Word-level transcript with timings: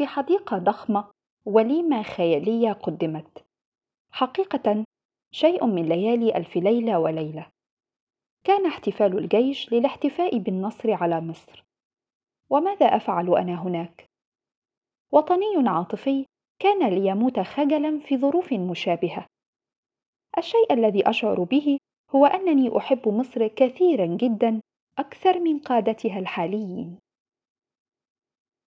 في 0.00 0.06
حديقة 0.06 0.58
ضخمة 0.58 1.10
وليمة 1.44 2.02
خيالية 2.02 2.72
قدمت. 2.72 3.44
حقيقة 4.10 4.84
شيء 5.30 5.66
من 5.66 5.88
ليالي 5.88 6.36
ألف 6.36 6.56
ليلة 6.56 6.98
وليلة. 6.98 7.46
كان 8.44 8.66
احتفال 8.66 9.18
الجيش 9.18 9.72
للاحتفاء 9.72 10.38
بالنصر 10.38 10.92
على 10.92 11.20
مصر. 11.20 11.64
وماذا 12.50 12.86
أفعل 12.86 13.36
أنا 13.36 13.62
هناك؟ 13.62 14.06
وطني 15.12 15.68
عاطفي 15.68 16.26
كان 16.58 16.88
ليموت 16.88 17.40
خجلا 17.40 17.98
في 17.98 18.16
ظروف 18.16 18.52
مشابهة. 18.52 19.26
الشيء 20.38 20.72
الذي 20.72 21.10
أشعر 21.10 21.42
به 21.42 21.78
هو 22.10 22.26
أنني 22.26 22.76
أحب 22.78 23.08
مصر 23.08 23.46
كثيرا 23.46 24.06
جدا 24.06 24.60
أكثر 24.98 25.40
من 25.40 25.58
قادتها 25.58 26.18
الحاليين. 26.18 26.98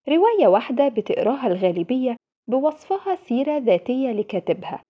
رواية 0.10 0.48
واحدة 0.48 0.88
بتقراها 0.88 1.48
الغالبية 1.48 2.16
بوصفها 2.48 3.16
سيرة 3.16 3.58
ذاتية 3.58 4.12
لكاتبها. 4.12 4.84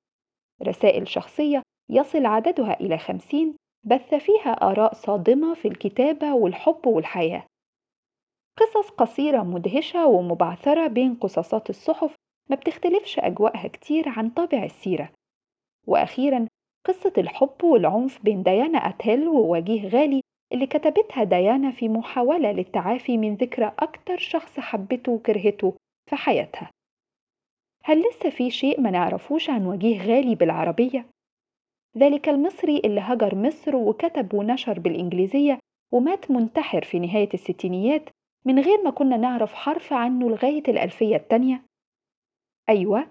رسائل 0.63 1.08
شخصية 1.08 1.62
يصل 1.90 2.26
عددها 2.26 2.80
إلى 2.80 2.98
خمسين 2.98 3.55
بث 3.85 4.16
فيها 4.16 4.52
آراء 4.52 4.94
صادمة 4.94 5.54
في 5.54 5.68
الكتابة 5.68 6.34
والحب 6.34 6.88
والحياة. 6.88 7.44
قصص 8.59 8.90
قصيرة 8.90 9.44
مدهشة 9.44 10.07
ومبعثرة 10.07 10.88
بين 10.88 11.16
قصصات 11.16 11.70
الصحف 11.70 12.16
ما 12.49 12.55
بتختلفش 12.55 13.20
أجواءها 13.20 13.68
كتير 13.68 14.09
عن 14.09 14.30
طابع 14.30 14.63
السيرة. 14.63 15.09
وأخيرا 15.88 16.48
قصة 16.85 17.13
الحب 17.18 17.63
والعنف 17.63 18.23
بين 18.23 18.43
ديانا 18.43 18.77
أتيل 18.77 19.27
ووجيه 19.27 19.88
غالي 19.88 20.21
اللي 20.53 20.67
كتبتها 20.67 21.23
ديانا 21.23 21.71
في 21.71 21.89
محاولة 21.89 22.51
للتعافي 22.51 23.18
من 23.18 23.35
ذكرى 23.35 23.73
أكتر 23.79 24.18
شخص 24.18 24.60
حبته 24.60 25.12
وكرهته 25.12 25.73
في 26.10 26.15
حياتها 26.15 26.71
هل 27.84 28.04
لسه 28.10 28.29
في 28.29 28.51
شيء 28.51 28.82
ما 28.82 28.91
نعرفوش 28.91 29.49
عن 29.49 29.65
وجيه 29.65 30.01
غالي 30.01 30.35
بالعربية؟ 30.35 31.05
ذلك 31.98 32.29
المصري 32.29 32.82
اللي 32.85 33.01
هجر 33.01 33.35
مصر 33.35 33.76
وكتب 33.76 34.34
ونشر 34.34 34.79
بالإنجليزية 34.79 35.60
ومات 35.93 36.32
منتحر 36.32 36.84
في 36.84 36.99
نهاية 36.99 37.29
الستينيات 37.34 38.10
من 38.45 38.60
غير 38.60 38.82
ما 38.84 38.90
كنا 38.90 39.17
نعرف 39.17 39.54
حرف 39.54 39.93
عنه 39.93 40.29
لغاية 40.29 40.63
الألفية 40.67 41.15
التانية؟ 41.15 41.65
أيوة 42.70 43.10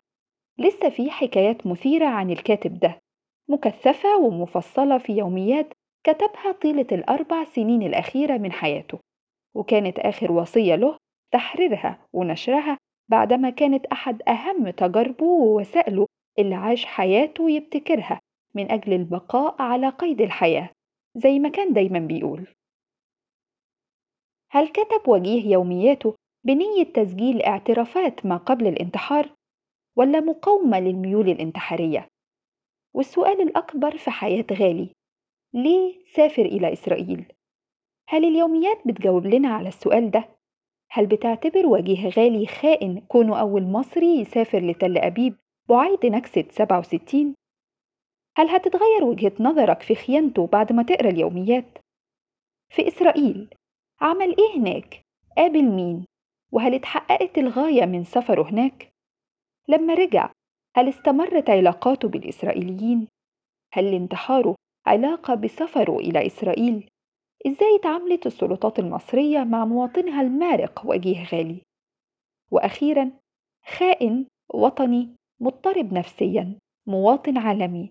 لسه 0.58 0.88
في 0.88 1.10
حكايات 1.10 1.66
مثيرة 1.66 2.06
عن 2.06 2.30
الكاتب 2.30 2.78
ده 2.78 2.98
مكثفة 3.48 4.16
ومفصلة 4.16 4.98
في 4.98 5.12
يوميات 5.12 5.72
كتبها 6.04 6.52
طيلة 6.52 6.86
الأربع 6.92 7.44
سنين 7.44 7.82
الأخيرة 7.82 8.38
من 8.38 8.52
حياته 8.52 8.98
وكانت 9.54 9.98
آخر 9.98 10.32
وصية 10.32 10.74
له 10.74 10.96
تحريرها 11.32 12.06
ونشرها 12.12 12.78
بعدما 13.08 13.50
كانت 13.50 13.86
أحد 13.86 14.22
أهم 14.28 14.70
تجاربه 14.70 15.26
ووسائله 15.26 16.06
اللي 16.38 16.54
عاش 16.54 16.84
حياته 16.84 17.50
يبتكرها 17.50 18.20
من 18.54 18.70
أجل 18.70 18.92
البقاء 18.92 19.62
على 19.62 19.88
قيد 19.88 20.20
الحياة 20.20 20.70
زي 21.16 21.38
ما 21.38 21.48
كان 21.48 21.72
دايما 21.72 21.98
بيقول 21.98 22.46
هل 24.50 24.68
كتب 24.68 25.08
وجيه 25.08 25.52
يومياته 25.52 26.14
بنية 26.46 26.84
تسجيل 26.84 27.42
اعترافات 27.42 28.26
ما 28.26 28.36
قبل 28.36 28.66
الانتحار 28.66 29.32
ولا 29.96 30.20
مقاومة 30.20 30.80
للميول 30.80 31.28
الانتحارية؟ 31.28 32.08
والسؤال 32.94 33.40
الأكبر 33.40 33.96
في 33.96 34.10
حياة 34.10 34.46
غالي 34.52 34.92
ليه 35.54 36.04
سافر 36.04 36.42
إلى 36.44 36.72
إسرائيل؟ 36.72 37.32
هل 38.08 38.24
اليوميات 38.24 38.86
بتجاوب 38.86 39.26
لنا 39.26 39.48
على 39.48 39.68
السؤال 39.68 40.10
ده؟ 40.10 40.28
هل 40.90 41.06
بتعتبر 41.06 41.66
وجيه 41.66 42.08
غالي 42.08 42.46
خائن 42.46 43.00
كونه 43.00 43.40
أول 43.40 43.62
مصري 43.62 44.20
يسافر 44.20 44.58
لتل 44.58 44.98
أبيب 44.98 45.36
بعيد 45.68 46.06
نكسة 46.06 46.42
67؟ 46.42 47.34
هل 48.36 48.48
هتتغير 48.48 49.04
وجهة 49.04 49.32
نظرك 49.40 49.82
في 49.82 49.94
خيانته 49.94 50.46
بعد 50.46 50.72
ما 50.72 50.82
تقرأ 50.82 51.10
اليوميات؟ 51.10 51.78
في 52.70 52.88
إسرائيل 52.88 53.48
عمل 54.00 54.36
إيه 54.38 54.60
هناك؟ 54.60 55.02
قابل 55.36 55.62
مين؟ 55.64 56.04
وهل 56.52 56.74
اتحققت 56.74 57.38
الغاية 57.38 57.84
من 57.86 58.04
سفره 58.04 58.50
هناك؟ 58.50 58.88
لما 59.68 59.94
رجع 59.94 60.32
هل 60.76 60.88
استمرت 60.88 61.50
علاقاته 61.50 62.08
بالإسرائيليين؟ 62.08 63.08
هل 63.72 63.90
لانتحاره 63.90 64.54
علاقة 64.86 65.34
بسفره 65.34 65.96
إلى 65.98 66.26
إسرائيل؟ 66.26 66.88
إزاي 67.46 67.78
تعاملت 67.82 68.26
السلطات 68.26 68.78
المصرية 68.78 69.38
مع 69.44 69.64
مواطنها 69.64 70.20
المارق 70.22 70.82
وجيه 70.84 71.24
غالي؟ 71.24 71.62
وأخيرا 72.50 73.10
خائن 73.78 74.26
وطني 74.54 75.08
مضطرب 75.40 75.92
نفسيا 75.92 76.58
مواطن 76.86 77.38
عالمي 77.38 77.90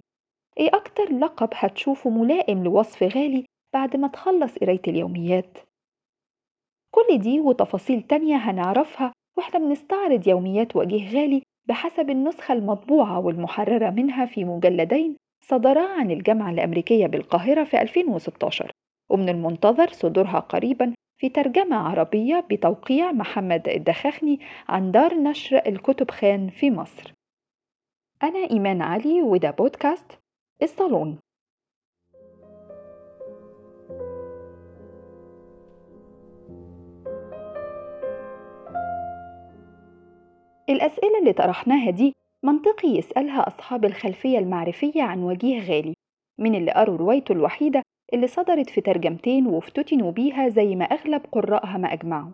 إيه 0.60 0.70
أكتر 0.74 1.14
لقب 1.14 1.50
هتشوفه 1.54 2.10
ملائم 2.10 2.64
لوصف 2.64 3.04
غالي 3.04 3.46
بعد 3.74 3.96
ما 3.98 4.08
تخلص 4.08 4.58
قراية 4.58 4.82
اليوميات؟ 4.88 5.58
كل 6.96 7.18
دي 7.18 7.40
وتفاصيل 7.40 8.02
تانية 8.02 8.36
هنعرفها 8.36 9.14
وإحنا 9.38 9.60
بنستعرض 9.60 10.28
يوميات 10.28 10.76
وجيه 10.76 11.10
غالي 11.22 11.44
بحسب 11.68 12.10
النسخة 12.10 12.54
المطبوعة 12.54 13.20
والمحررة 13.20 13.90
منها 13.90 14.26
في 14.26 14.46
مجلدين 14.46 15.16
صدرا 15.44 15.88
عن 16.00 16.12
الجامعة 16.12 16.50
الأمريكية 16.52 17.08
بالقاهرة 17.08 17.64
في 17.64 17.82
2016 17.82 18.72
ومن 19.10 19.30
المنتظر 19.30 19.88
صدورها 19.92 20.40
قريبا 20.40 20.94
في 21.22 21.30
ترجمة 21.30 21.76
عربية 21.76 22.46
بتوقيع 22.52 23.12
محمد 23.12 23.68
الدخاخني 23.68 24.40
عن 24.70 24.92
دار 24.92 25.14
نشر 25.16 25.62
الكتب 25.68 26.12
خان 26.12 26.50
في 26.50 26.72
مصر. 26.72 27.14
أنا 28.24 28.50
إيمان 28.52 28.82
علي 28.82 29.22
وده 29.22 29.52
بودكاست 29.52 30.20
الصالون. 30.64 31.18
الأسئلة 40.70 41.20
اللي 41.20 41.34
طرحناها 41.34 41.92
دي 41.92 42.14
منطقي 42.44 42.88
يسألها 42.88 43.48
أصحاب 43.48 43.86
الخلفية 43.86 44.38
المعرفية 44.38 45.04
عن 45.04 45.24
وجيه 45.24 45.60
غالي 45.60 45.94
من 46.40 46.56
اللي 46.56 46.72
قروا 46.72 46.98
روايته 46.98 47.32
الوحيدة 47.32 47.82
اللي 48.14 48.28
صدرت 48.28 48.70
في 48.70 48.82
ترجمتين 48.82 49.48
وافتتنوا 49.48 50.12
بيها 50.12 50.50
زي 50.50 50.76
ما 50.76 50.86
أغلب 50.86 51.22
قراءها 51.32 51.78
ما 51.78 51.94
أجمعوا. 51.94 52.32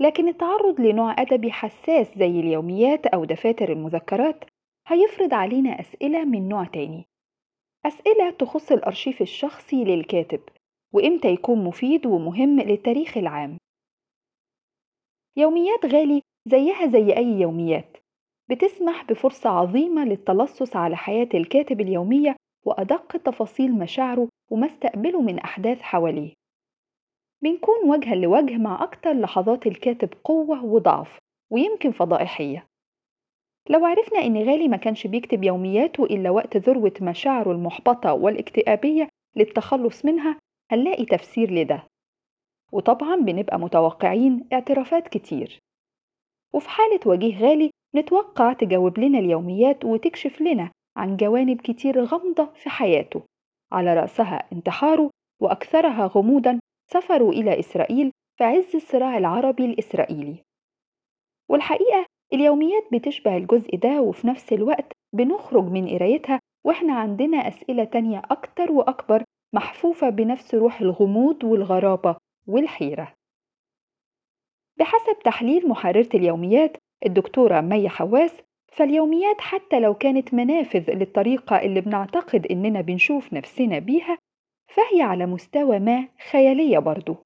لكن 0.00 0.28
التعرض 0.28 0.80
لنوع 0.80 1.14
أدبي 1.18 1.52
حساس 1.52 2.18
زي 2.18 2.40
اليوميات 2.40 3.06
أو 3.06 3.24
دفاتر 3.24 3.72
المذكرات 3.72 4.44
هيفرض 4.86 5.34
علينا 5.34 5.80
أسئلة 5.80 6.24
من 6.24 6.48
نوع 6.48 6.64
تاني. 6.64 7.04
أسئلة 7.86 8.30
تخص 8.30 8.72
الأرشيف 8.72 9.22
الشخصي 9.22 9.84
للكاتب 9.84 10.40
وإمتى 10.94 11.28
يكون 11.28 11.64
مفيد 11.64 12.06
ومهم 12.06 12.60
للتاريخ 12.60 13.16
العام. 13.16 13.58
يوميات 15.36 15.86
غالي 15.86 16.22
زيها 16.48 16.86
زي 16.86 17.16
أي 17.16 17.40
يوميات 17.40 17.96
بتسمح 18.50 19.04
بفرصة 19.04 19.50
عظيمة 19.50 20.04
للتلصص 20.04 20.76
على 20.76 20.96
حياة 20.96 21.28
الكاتب 21.34 21.80
اليومية 21.80 22.36
وأدق 22.66 23.16
تفاصيل 23.16 23.72
مشاعره 23.72 24.28
وما 24.50 24.66
استقبله 24.66 25.22
من 25.22 25.38
أحداث 25.38 25.80
حواليه. 25.80 26.32
بنكون 27.42 27.90
وجها 27.90 28.14
لوجه 28.14 28.56
مع 28.56 28.82
أكتر 28.82 29.12
لحظات 29.12 29.66
الكاتب 29.66 30.08
قوة 30.24 30.64
وضعف 30.64 31.18
ويمكن 31.50 31.90
فضائحية. 31.90 32.66
لو 33.70 33.84
عرفنا 33.84 34.18
إن 34.18 34.36
غالي 34.36 34.68
ما 34.68 34.76
كانش 34.76 35.06
بيكتب 35.06 35.44
يومياته 35.44 36.04
إلا 36.04 36.30
وقت 36.30 36.56
ذروة 36.56 36.94
مشاعره 37.02 37.52
المحبطة 37.52 38.14
والاكتئابية 38.14 39.08
للتخلص 39.36 40.04
منها 40.04 40.38
هنلاقي 40.70 41.04
تفسير 41.04 41.50
لده. 41.50 41.86
وطبعا 42.72 43.16
بنبقى 43.16 43.58
متوقعين 43.58 44.48
اعترافات 44.52 45.08
كتير. 45.08 45.58
وفي 46.52 46.68
حالة 46.68 47.00
وجيه 47.06 47.38
غالي 47.38 47.69
نتوقع 47.94 48.52
تجاوب 48.52 48.98
لنا 48.98 49.18
اليوميات 49.18 49.84
وتكشف 49.84 50.40
لنا 50.40 50.70
عن 50.96 51.16
جوانب 51.16 51.60
كتير 51.60 52.04
غامضة 52.04 52.44
في 52.44 52.70
حياته. 52.70 53.22
على 53.72 53.94
رأسها 53.94 54.48
انتحاره 54.52 55.10
وأكثرها 55.42 56.06
غموضا 56.06 56.60
سفره 56.92 57.30
إلى 57.30 57.58
إسرائيل 57.60 58.12
في 58.38 58.44
عز 58.44 58.76
الصراع 58.76 59.18
العربي 59.18 59.64
الإسرائيلي. 59.64 60.36
والحقيقة 61.48 62.06
اليوميات 62.32 62.84
بتشبه 62.92 63.36
الجزء 63.36 63.76
ده 63.76 64.00
وفي 64.00 64.26
نفس 64.26 64.52
الوقت 64.52 64.92
بنخرج 65.14 65.64
من 65.64 65.88
قرايتها 65.88 66.40
وإحنا 66.66 66.92
عندنا 66.94 67.48
أسئلة 67.48 67.84
تانية 67.84 68.22
أكتر 68.30 68.72
وأكبر 68.72 69.24
محفوفة 69.54 70.08
بنفس 70.08 70.54
روح 70.54 70.80
الغموض 70.80 71.44
والغرابة 71.44 72.16
والحيرة. 72.46 73.14
بحسب 74.78 75.18
تحليل 75.24 75.68
محررة 75.68 76.08
اليوميات 76.14 76.76
الدكتورة 77.06 77.60
مي 77.60 77.88
حواس 77.88 78.42
فاليوميات 78.72 79.40
حتى 79.40 79.80
لو 79.80 79.94
كانت 79.94 80.34
منافذ 80.34 80.90
للطريقة 80.90 81.56
اللي 81.56 81.80
بنعتقد 81.80 82.46
إننا 82.46 82.80
بنشوف 82.80 83.32
نفسنا 83.32 83.78
بيها 83.78 84.18
فهي 84.74 85.02
على 85.02 85.26
مستوى 85.26 85.78
ما 85.78 86.08
خيالية 86.30 86.78
برضو. 86.78 87.16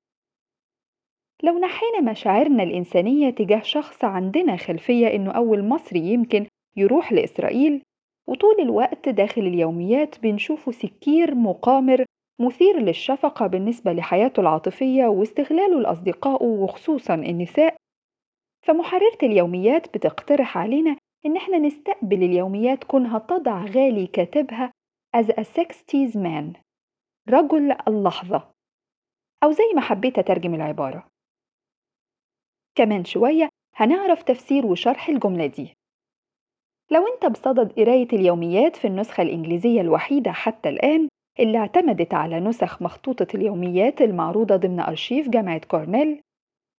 لو 1.42 1.58
نحينا 1.58 2.00
مشاعرنا 2.10 2.62
الإنسانية 2.62 3.30
تجاه 3.30 3.62
شخص 3.62 4.04
عندنا 4.04 4.56
خلفية 4.56 5.06
إنه 5.06 5.30
أول 5.30 5.64
مصري 5.64 6.00
يمكن 6.00 6.46
يروح 6.76 7.12
لإسرائيل 7.12 7.82
وطول 8.28 8.60
الوقت 8.60 9.08
داخل 9.08 9.42
اليوميات 9.42 10.20
بنشوفه 10.22 10.72
سكير 10.72 11.34
مقامر 11.34 12.04
مثير 12.40 12.78
للشفقة 12.78 13.46
بالنسبة 13.46 13.92
لحياته 13.92 14.40
العاطفية 14.40 15.06
واستغلاله 15.06 15.80
لأصدقائه 15.80 16.46
وخصوصا 16.46 17.14
النساء 17.14 17.76
فمحررة 18.64 19.18
اليوميات 19.22 19.96
بتقترح 19.96 20.58
علينا 20.58 20.96
إن 21.26 21.36
إحنا 21.36 21.58
نستقبل 21.58 22.22
اليوميات 22.22 22.84
كونها 22.84 23.18
تضع 23.18 23.64
غالي 23.64 24.06
كاتبها 24.06 24.72
as 25.16 25.26
a 25.26 25.44
sixties 25.44 26.14
man. 26.14 26.60
رجل 27.28 27.76
اللحظة. 27.88 28.50
أو 29.44 29.50
زي 29.52 29.64
ما 29.74 29.80
حبيت 29.80 30.18
أترجم 30.18 30.54
العبارة. 30.54 31.08
كمان 32.74 33.04
شوية 33.04 33.48
هنعرف 33.76 34.22
تفسير 34.22 34.66
وشرح 34.66 35.08
الجملة 35.08 35.46
دي. 35.46 35.74
لو 36.90 37.06
أنت 37.14 37.26
بصدد 37.26 37.72
قراية 37.72 38.08
اليوميات 38.12 38.76
في 38.76 38.86
النسخة 38.86 39.22
الإنجليزية 39.22 39.80
الوحيدة 39.80 40.32
حتى 40.32 40.68
الآن 40.68 41.08
اللي 41.40 41.58
اعتمدت 41.58 42.14
على 42.14 42.40
نسخ 42.40 42.82
مخطوطة 42.82 43.26
اليوميات 43.34 44.02
المعروضة 44.02 44.56
ضمن 44.56 44.80
أرشيف 44.80 45.28
جامعة 45.28 45.60
كورنيل 45.66 46.20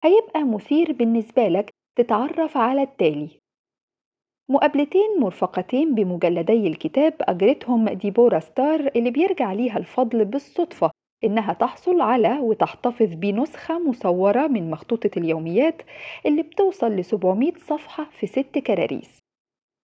هيبقى 0.06 0.44
مثير 0.44 0.92
بالنسبة 0.92 1.48
لك 1.48 1.70
تتعرف 1.98 2.58
على 2.58 2.82
التالي 2.82 3.30
مقابلتين 4.50 5.20
مرفقتين 5.20 5.96
بمجلدي 5.96 6.68
الكتاب 6.68 7.14
أجرتهم 7.22 7.90
ديبورا 7.90 8.40
ستار 8.40 8.92
اللي 8.96 9.12
بيرجع 9.12 9.54
ليها 9.54 9.78
الفضل 9.78 10.26
بالصدفة 10.26 10.92
إنها 11.24 11.54
تحصل 11.54 12.02
على 12.02 12.40
وتحتفظ 12.40 13.14
بنسخة 13.14 13.80
مصورة 13.90 14.48
من 14.48 14.72
مخطوطة 14.72 15.10
اليوميات 15.18 15.82
اللي 16.26 16.42
بتوصل 16.44 16.92
ل 16.92 17.06
700 17.06 17.54
صفحة 17.58 18.04
في 18.20 18.28
ست 18.28 18.58
كراريس. 18.58 19.20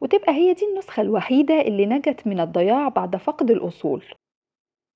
وتبقى 0.01 0.33
هي 0.33 0.53
دي 0.53 0.65
النسخة 0.71 1.01
الوحيدة 1.01 1.61
اللي 1.61 1.85
نجت 1.85 2.27
من 2.27 2.39
الضياع 2.39 2.87
بعد 2.89 3.15
فقد 3.15 3.51
الأصول. 3.51 4.03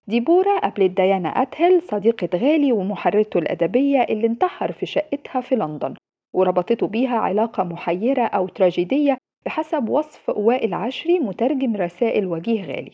ديبورا 0.08 0.60
قابلت 0.60 0.92
ديانا 0.92 1.30
أتهل 1.30 1.82
صديقة 1.82 2.38
غالي 2.38 2.72
ومحررته 2.72 3.38
الأدبية 3.38 4.02
اللي 4.02 4.28
انتحر 4.28 4.72
في 4.72 4.86
شقتها 4.86 5.42
في 5.42 5.56
لندن 5.56 5.94
وربطته 6.36 6.88
بيها 6.88 7.18
علاقة 7.18 7.64
محيرة 7.64 8.24
أو 8.24 8.48
تراجيدية 8.48 9.18
بحسب 9.46 9.90
وصف 9.90 10.30
وائل 10.30 10.74
عشري 10.74 11.20
مترجم 11.20 11.76
رسائل 11.76 12.26
وجيه 12.28 12.64
غالي. 12.66 12.92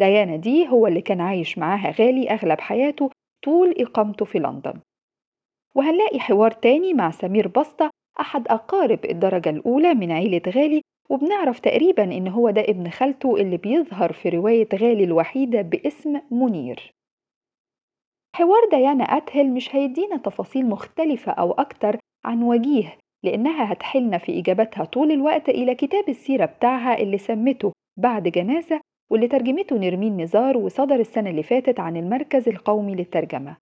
ديانا 0.00 0.36
دي 0.36 0.68
هو 0.68 0.86
اللي 0.86 1.00
كان 1.00 1.20
عايش 1.20 1.58
معاها 1.58 1.90
غالي 1.90 2.30
أغلب 2.30 2.60
حياته 2.60 3.10
طول 3.44 3.74
إقامته 3.78 4.24
في 4.24 4.38
لندن. 4.38 4.80
وهنلاقي 5.76 6.20
حوار 6.20 6.50
تاني 6.50 6.94
مع 6.94 7.10
سمير 7.10 7.48
بسطة 7.48 7.90
أحد 8.20 8.48
أقارب 8.48 9.04
الدرجة 9.04 9.50
الأولى 9.50 9.94
من 9.94 10.12
عيلة 10.12 10.42
غالي 10.48 10.82
وبنعرف 11.10 11.60
تقريبا 11.60 12.02
إن 12.04 12.28
هو 12.28 12.50
ده 12.50 12.60
ابن 12.60 12.90
خالته 12.90 13.36
اللي 13.36 13.56
بيظهر 13.56 14.12
في 14.12 14.28
رواية 14.28 14.68
غالي 14.74 15.04
الوحيدة 15.04 15.62
باسم 15.62 16.20
منير. 16.30 16.90
حوار 18.36 18.68
ديانا 18.70 19.04
أتهل 19.04 19.50
مش 19.50 19.74
هيدينا 19.76 20.16
تفاصيل 20.16 20.66
مختلفة 20.66 21.32
أو 21.32 21.52
أكتر 21.52 21.98
عن 22.24 22.42
وجيه 22.42 22.98
لأنها 23.24 23.72
هتحلنا 23.72 24.18
في 24.18 24.38
إجابتها 24.38 24.84
طول 24.84 25.12
الوقت 25.12 25.48
إلى 25.48 25.74
كتاب 25.74 26.08
السيرة 26.08 26.44
بتاعها 26.44 26.98
اللي 26.98 27.18
سمته 27.18 27.72
بعد 27.98 28.28
جنازة 28.28 28.80
واللي 29.10 29.28
ترجمته 29.28 29.76
نرمين 29.76 30.16
نزار 30.22 30.56
وصدر 30.56 30.94
السنة 30.94 31.30
اللي 31.30 31.42
فاتت 31.42 31.80
عن 31.80 31.96
المركز 31.96 32.48
القومي 32.48 32.94
للترجمة. 32.94 33.56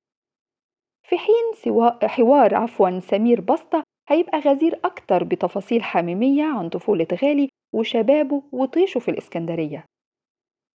في 1.08 1.18
حين 1.18 1.52
سوا 1.64 2.06
حوار 2.06 2.54
عفوا 2.54 3.00
سمير 3.00 3.40
بسطة 3.40 3.82
هيبقى 4.08 4.38
غزير 4.38 4.80
أكتر 4.84 5.24
بتفاصيل 5.24 5.82
حميمية 5.82 6.44
عن 6.44 6.68
طفولة 6.68 7.06
غالي 7.22 7.48
وشبابه 7.74 8.42
وطيشه 8.52 8.98
في 9.00 9.10
الإسكندرية. 9.10 9.84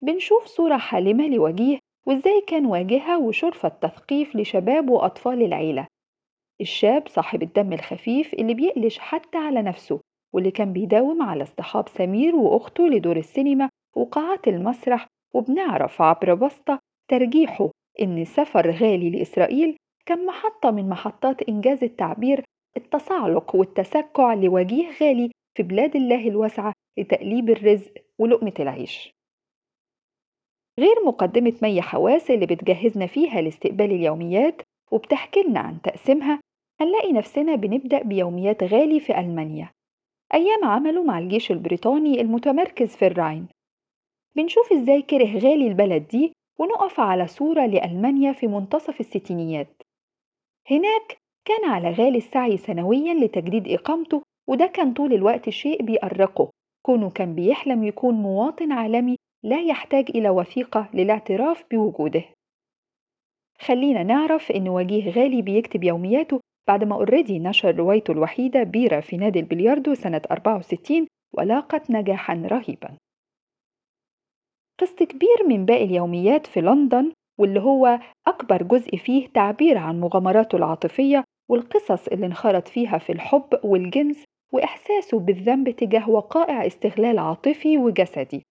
بنشوف 0.04 0.46
صورة 0.46 0.78
حالمة 0.78 1.28
لوجيه 1.28 1.80
وإزاي 2.08 2.42
كان 2.48 2.66
واجهة 2.66 3.20
وشرفة 3.20 3.70
تثقيف 3.70 4.36
لشباب 4.36 4.90
وأطفال 4.90 5.42
العيلة. 5.44 5.88
الشاب 6.62 7.08
صاحب 7.08 7.44
الدم 7.44 7.74
الخفيف 7.74 8.34
اللي 8.34 8.54
بيقلش 8.54 9.00
حتى 9.00 9.38
على 9.38 9.62
نفسه 9.62 10.02
واللي 10.34 10.52
كان 10.52 10.74
بيداوم 10.74 11.22
على 11.22 11.44
اصطحاب 11.44 11.90
سمير 11.90 12.36
وأخته 12.36 12.88
لدور 12.88 13.18
السينما 13.18 13.70
وقاعات 13.96 14.48
المسرح 14.48 15.08
وبنعرف 15.34 16.02
عبر 16.02 16.34
بسطة 16.34 16.80
ترجيحه 17.12 17.70
إن 18.02 18.26
سفر 18.26 18.72
غالي 18.72 19.10
لإسرائيل 19.10 19.78
كان 20.06 20.26
محطة 20.26 20.72
من 20.72 20.90
محطات 20.90 21.50
إنجاز 21.50 21.84
التعبير 21.84 22.44
التصعلق 22.78 23.56
والتسكع 23.56 24.34
لوجيه 24.34 24.90
غالي 25.02 25.32
في 25.58 25.64
بلاد 25.64 25.96
الله 25.96 26.28
الواسعة 26.28 26.74
لتقليب 26.98 27.50
الرزق 27.50 27.92
ولقمة 28.20 28.54
العيش. 28.60 29.12
غير 30.80 30.96
مقدمة 31.06 31.54
مي 31.62 31.82
حواس 31.82 32.32
اللي 32.32 32.46
بتجهزنا 32.46 33.08
فيها 33.08 33.42
لاستقبال 33.42 33.92
اليوميات 33.92 34.62
وبتحكي 34.92 35.44
لنا 35.44 35.60
عن 35.60 35.82
تقسيمها 35.82 36.40
هنلاقي 36.82 37.14
نفسنا 37.14 37.56
بنبدأ 37.56 38.04
بيوميات 38.04 38.64
غالي 38.64 39.00
في 39.00 39.20
ألمانيا. 39.20 39.72
أيام 40.34 40.66
عمله 40.66 41.04
مع 41.04 41.20
الجيش 41.20 41.52
البريطاني 41.52 42.22
المتمركز 42.22 42.96
في 42.96 43.08
الراين 43.08 43.48
بنشوف 44.36 44.74
إزاي 44.74 45.02
كره 45.02 45.34
غالي 45.40 45.68
البلد 45.68 46.08
دي 46.08 46.34
ونقف 46.60 47.00
على 47.00 47.28
صورة 47.28 47.66
لألمانيا 47.66 48.32
في 48.34 48.48
منتصف 48.48 49.00
الستينيات. 49.00 49.82
هناك 50.72 51.18
كان 51.48 51.70
على 51.70 51.92
غالي 51.92 52.18
السعي 52.18 52.58
سنويا 52.58 53.14
لتجديد 53.14 53.68
إقامته 53.68 54.22
وده 54.50 54.66
كان 54.66 54.94
طول 54.94 55.14
الوقت 55.14 55.50
شيء 55.50 55.84
بيأرقه. 55.84 56.50
كونه 56.86 57.10
كان 57.10 57.36
بيحلم 57.36 57.84
يكون 57.84 58.16
مواطن 58.16 58.72
عالمي 58.72 59.16
لا 59.44 59.62
يحتاج 59.62 60.10
إلى 60.10 60.30
وثيقة 60.30 60.90
للاعتراف 60.94 61.64
بوجوده. 61.72 62.24
خلينا 63.60 64.04
نعرف 64.04 64.52
إن 64.52 64.70
وجيه 64.70 65.12
غالي 65.12 65.42
بيكتب 65.42 65.84
يومياته 65.84 66.40
بعد 66.68 66.84
ما 66.84 66.96
اوريدي 66.96 67.40
نشر 67.40 67.76
روايته 67.76 68.12
الوحيدة 68.12 68.64
بيرة 68.64 69.00
في 69.00 69.18
نادي 69.18 69.40
البلياردو 69.40 69.94
سنة 69.94 70.22
64 70.32 71.08
ولاقت 71.34 71.92
نجاحا 71.92 72.34
رهيبا. 72.34 72.98
قسط 74.80 75.04
كبير 75.04 75.48
من 75.48 75.66
باقي 75.66 75.84
اليوميات 75.84 76.48
في 76.48 76.62
لندن 76.62 77.12
واللي 77.40 77.60
هو 77.60 78.00
أكبر 78.28 78.64
جزء 78.64 78.98
فيه 78.98 79.28
تعبير 79.28 79.78
عن 79.78 80.00
مغامراته 80.00 80.56
العاطفية 80.56 81.24
والقصص 81.50 82.08
اللي 82.08 82.26
انخرط 82.26 82.68
فيها 82.68 82.98
في 82.98 83.12
الحب 83.12 83.60
والجنس 83.64 84.24
وإحساسه 84.54 85.20
بالذنب 85.20 85.70
تجاه 85.70 86.10
وقائع 86.10 86.68
استغلال 86.68 87.20
عاطفي 87.20 87.78
وجسدي. 87.78 88.44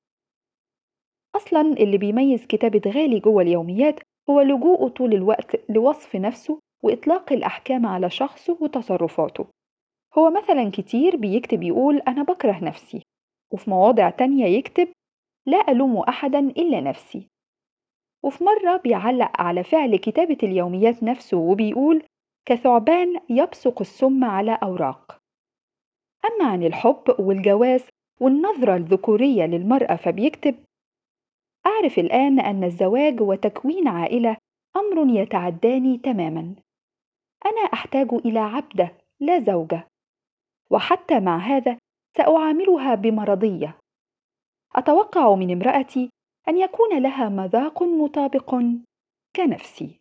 أصلا 1.37 1.61
اللي 1.61 1.99
بيميز 1.99 2.47
كتابة 2.47 2.91
غالي 2.91 3.21
جوه 3.21 3.43
اليوميات 3.43 4.01
هو 4.31 4.41
لجوءه 4.41 4.89
طول 4.89 5.15
الوقت 5.15 5.71
لوصف 5.71 6.17
نفسه 6.17 6.61
وإطلاق 6.83 7.33
الأحكام 7.33 7.87
على 7.87 8.11
شخصه 8.11 8.59
وتصرفاته. 8.61 9.47
هو 10.19 10.31
مثلا 10.31 10.71
كتير 10.71 11.17
بيكتب 11.17 11.63
يقول 11.63 11.99
أنا 11.99 12.23
بكره 12.23 12.65
نفسي 12.65 13.03
وفي 13.53 13.71
مواضع 13.71 14.11
تانية 14.11 14.47
يكتب 14.47 14.89
لا 15.47 15.71
ألوم 15.71 15.97
أحدا 15.99 16.39
إلا 16.39 16.81
نفسي. 16.81 17.29
وفي 18.23 18.45
مرة 18.45 18.77
بيعلق 18.77 19.41
على 19.41 19.65
فعل 19.65 19.97
كتابة 19.97 20.39
اليوميات 20.43 21.03
نفسه 21.03 21.37
وبيقول 21.37 22.03
كثعبان 22.47 23.21
يبصق 23.29 23.81
السم 23.81 24.25
على 24.25 24.59
أوراق. 24.63 25.19
أما 26.25 26.51
عن 26.51 26.63
الحب 26.63 27.17
والجواز 27.19 27.85
والنظرة 28.21 28.77
الذكورية 28.77 29.47
للمرأة 29.47 29.97
فبيكتب 29.97 30.55
أعرف 31.67 31.99
الآن 31.99 32.41
أن 32.41 32.65
الزواج 32.65 33.21
وتكوين 33.21 33.89
عائلة 33.89 34.37
أمر 34.77 35.21
يتعداني 35.21 35.99
تماما. 35.99 36.55
أنا 37.47 37.61
أحتاج 37.73 38.09
إلى 38.13 38.39
عبدة 38.39 38.93
لا 39.21 39.39
زوجة 39.41 39.87
وحتى 40.71 41.21
مع 41.21 41.39
هذا 41.39 41.79
سأعاملها 42.17 42.95
بمرضية. 42.95 43.79
أتوقع 44.77 45.35
من 45.35 45.53
امرأتي 45.53 46.11
أن 46.49 46.59
يكون 46.59 47.03
لها 47.03 47.29
مذاق 47.29 47.83
مطابق 47.83 48.55
كنفسي. 49.37 50.01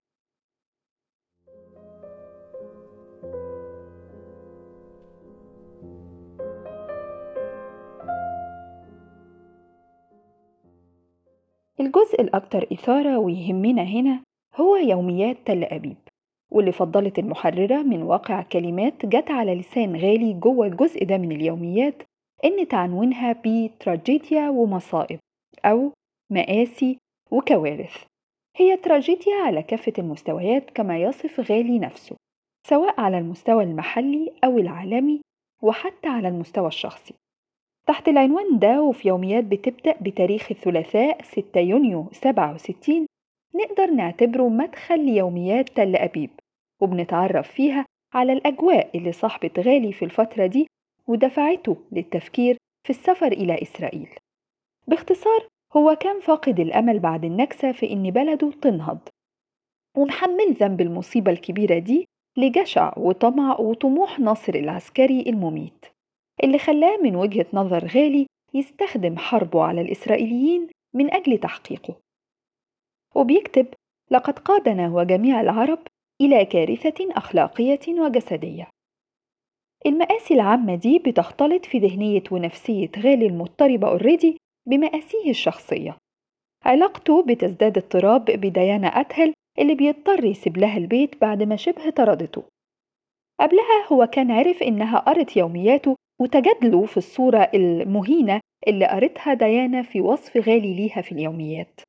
الجزء 11.79 12.21
الأكثر 12.21 12.67
إثارة 12.73 13.17
ويهمنا 13.17 13.83
هنا 13.83 14.19
هو 14.55 14.75
يوميات 14.75 15.37
تل 15.45 15.63
أبيب 15.63 15.97
واللي 16.51 16.71
فضلت 16.71 17.19
المحررة 17.19 17.81
من 17.83 18.01
واقع 18.03 18.41
كلمات 18.41 19.05
جت 19.05 19.31
على 19.31 19.55
لسان 19.55 19.95
غالي 19.95 20.33
جوه 20.33 20.67
الجزء 20.67 21.05
ده 21.05 21.17
من 21.17 21.31
اليوميات 21.31 22.03
إن 22.45 22.67
تعنونها 22.67 23.35
بتراجيديا 23.45 24.49
ومصائب 24.49 25.19
أو 25.65 25.91
مآسي 26.31 26.97
وكوارث. 27.31 28.03
هي 28.57 28.77
تراجيديا 28.77 29.35
على 29.35 29.63
كافة 29.63 29.93
المستويات 29.99 30.69
كما 30.69 30.97
يصف 30.97 31.51
غالي 31.51 31.79
نفسه 31.79 32.15
سواء 32.67 33.01
على 33.01 33.17
المستوى 33.17 33.63
المحلي 33.63 34.33
أو 34.43 34.57
العالمي 34.57 35.21
وحتى 35.63 36.07
على 36.07 36.27
المستوى 36.27 36.67
الشخصي. 36.67 37.13
تحت 37.87 38.07
العنوان 38.07 38.59
ده 38.59 38.81
وفي 38.81 39.07
يوميات 39.07 39.43
بتبدأ 39.43 39.95
بتاريخ 40.01 40.51
الثلاثاء 40.51 41.21
6 41.23 41.59
يونيو 41.59 42.09
67 42.11 43.05
نقدر 43.55 43.91
نعتبره 43.91 44.49
مدخل 44.49 45.05
ليوميات 45.05 45.69
تل 45.69 45.95
أبيب 45.95 46.29
وبنتعرف 46.81 47.51
فيها 47.51 47.85
على 48.13 48.33
الأجواء 48.33 48.97
اللي 48.97 49.11
صاحبة 49.11 49.51
غالي 49.59 49.93
في 49.93 50.05
الفترة 50.05 50.45
دي 50.45 50.67
ودفعته 51.07 51.77
للتفكير 51.91 52.57
في 52.83 52.89
السفر 52.89 53.27
إلى 53.27 53.61
إسرائيل. 53.61 54.09
باختصار 54.87 55.47
هو 55.77 55.95
كان 55.95 56.19
فاقد 56.19 56.59
الأمل 56.59 56.99
بعد 56.99 57.25
النكسة 57.25 57.71
في 57.71 57.91
إن 57.93 58.11
بلده 58.11 58.51
تنهض. 58.51 58.99
ومحمل 59.97 60.53
ذنب 60.53 60.81
المصيبة 60.81 61.31
الكبيرة 61.31 61.79
دي 61.79 62.05
لجشع 62.37 62.93
وطمع 62.97 63.59
وطموح 63.59 64.19
ناصر 64.19 64.53
العسكري 64.55 65.21
المميت. 65.27 65.85
اللي 66.43 66.59
خلاه 66.59 66.97
من 66.97 67.15
وجهة 67.15 67.45
نظر 67.53 67.87
غالي 67.87 68.27
يستخدم 68.53 69.17
حربه 69.17 69.63
على 69.63 69.81
الإسرائيليين 69.81 70.67
من 70.93 71.13
أجل 71.13 71.37
تحقيقه. 71.37 71.95
وبيكتب 73.15 73.67
لقد 74.11 74.39
قادنا 74.39 74.89
وجميع 74.89 75.41
العرب 75.41 75.79
إلى 76.21 76.45
كارثة 76.45 77.09
أخلاقية 77.11 77.99
وجسدية. 78.01 78.69
المآسي 79.85 80.33
العامة 80.33 80.75
دي 80.75 80.99
بتختلط 80.99 81.65
في 81.65 81.79
ذهنية 81.79 82.23
ونفسية 82.31 82.91
غالي 82.97 83.25
المضطربة 83.25 83.87
اوريدي 83.87 84.37
بمآسيه 84.67 85.29
الشخصية. 85.29 85.97
علاقته 86.65 87.23
بتزداد 87.23 87.77
اضطراب 87.77 88.25
بديانا 88.25 88.87
أتهل 88.87 89.33
اللي 89.59 89.75
بيضطر 89.75 90.25
يسيب 90.25 90.57
لها 90.57 90.77
البيت 90.77 91.21
بعد 91.21 91.43
ما 91.43 91.55
شبه 91.55 91.89
طردته. 91.89 92.43
قبلها 93.39 93.87
هو 93.91 94.05
كان 94.05 94.31
عرف 94.31 94.63
إنها 94.63 94.99
قرت 94.99 95.37
يومياته 95.37 95.94
وتجادلوا 96.21 96.85
في 96.85 96.97
الصورة 96.97 97.51
المهينة 97.53 98.39
اللي 98.67 98.85
قرتها 98.85 99.33
ديانا 99.33 99.81
في 99.81 100.01
وصف 100.01 100.37
غالي 100.37 100.75
ليها 100.75 101.01
في 101.01 101.11
اليوميات. 101.11 101.81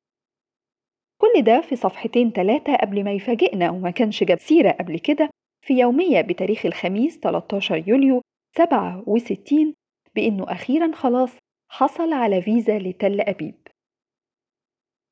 كل 1.21 1.41
ده 1.41 1.61
في 1.61 1.75
صفحتين 1.75 2.31
ثلاثة 2.31 2.75
قبل 2.75 3.03
ما 3.03 3.11
يفاجئنا 3.11 3.69
وما 3.71 3.91
كانش 3.91 4.23
جاب 4.23 4.39
سيرة 4.39 4.71
قبل 4.71 4.99
كده 4.99 5.29
في 5.65 5.73
يومية 5.73 6.21
بتاريخ 6.21 6.65
الخميس 6.65 7.19
13 7.19 7.83
يوليو 7.87 8.21
67 8.57 9.73
بإنه 10.15 10.51
أخيرا 10.51 10.91
خلاص 10.95 11.37
حصل 11.71 12.13
على 12.13 12.41
فيزا 12.41 12.79
لتل 12.79 13.21
أبيب. 13.21 13.67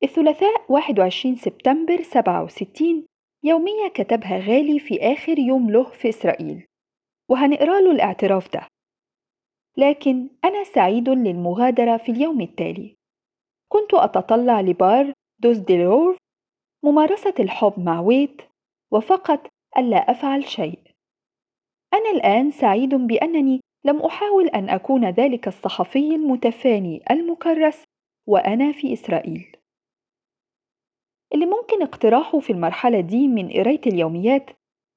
الثلاثاء 0.03 0.71
21 0.71 1.35
سبتمبر 1.35 2.01
67 2.01 3.05
يومية 3.43 3.87
كتبها 3.93 4.37
غالي 4.39 4.79
في 4.79 4.99
آخر 5.01 5.39
يوم 5.39 5.71
له 5.71 5.83
في 5.83 6.09
إسرائيل. 6.09 6.65
وهنقرأ 7.29 7.81
له 7.81 7.91
الاعتراف 7.91 8.53
ده. 8.53 8.67
لكن 9.77 10.29
أنا 10.45 10.63
سعيد 10.63 11.09
للمغادرة 11.09 11.97
في 11.97 12.11
اليوم 12.11 12.41
التالي. 12.41 12.95
كنت 13.71 13.93
أتطلع 13.93 14.61
لبار 14.61 15.13
دوز 15.39 15.57
ديلور 15.57 16.17
ممارسة 16.83 17.33
الحب 17.39 17.73
مع 17.79 17.99
ويت 17.99 18.41
وفقط 18.91 19.47
ألا 19.77 19.97
أفعل 19.97 20.47
شيء. 20.47 20.79
أنا 21.93 22.09
الآن 22.11 22.51
سعيد 22.51 22.95
بأنني 22.95 23.59
لم 23.85 24.01
أحاول 24.01 24.47
أن 24.47 24.69
أكون 24.69 25.09
ذلك 25.09 25.47
الصحفي 25.47 26.15
المتفاني 26.15 27.03
المكرس 27.11 27.83
وأنا 28.27 28.71
في 28.71 28.93
إسرائيل. 28.93 29.57
اللي 31.33 31.45
ممكن 31.45 31.81
اقتراحه 31.81 32.39
في 32.39 32.49
المرحلة 32.49 32.99
دي 32.99 33.27
من 33.27 33.51
قراية 33.51 33.81
اليوميات 33.87 34.49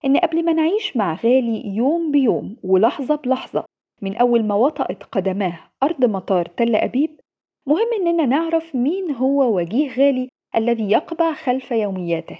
إن 0.04 0.16
قبل 0.16 0.44
ما 0.44 0.52
نعيش 0.52 0.96
مع 0.96 1.14
غالي 1.14 1.76
يوم 1.76 2.12
بيوم 2.12 2.56
ولحظة 2.64 3.16
بلحظة 3.16 3.64
من 4.02 4.16
أول 4.16 4.44
ما 4.44 4.54
وطأت 4.54 5.02
قدماه 5.02 5.58
أرض 5.82 6.04
مطار 6.04 6.46
تل 6.46 6.76
أبيب 6.76 7.20
مهم 7.66 7.86
إننا 8.00 8.26
نعرف 8.26 8.74
مين 8.74 9.10
هو 9.10 9.56
وجيه 9.56 9.90
غالي 9.94 10.28
الذي 10.56 10.90
يقبع 10.90 11.34
خلف 11.34 11.70
يومياته. 11.70 12.38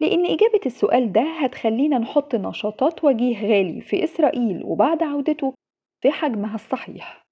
لأن 0.00 0.26
إجابة 0.26 0.60
السؤال 0.66 1.12
ده 1.12 1.22
هتخلينا 1.22 1.98
نحط 1.98 2.34
نشاطات 2.34 3.04
وجيه 3.04 3.42
غالي 3.48 3.80
في 3.80 4.04
إسرائيل 4.04 4.62
وبعد 4.64 5.02
عودته 5.02 5.54
في 6.02 6.10
حجمها 6.10 6.54
الصحيح. 6.54 7.22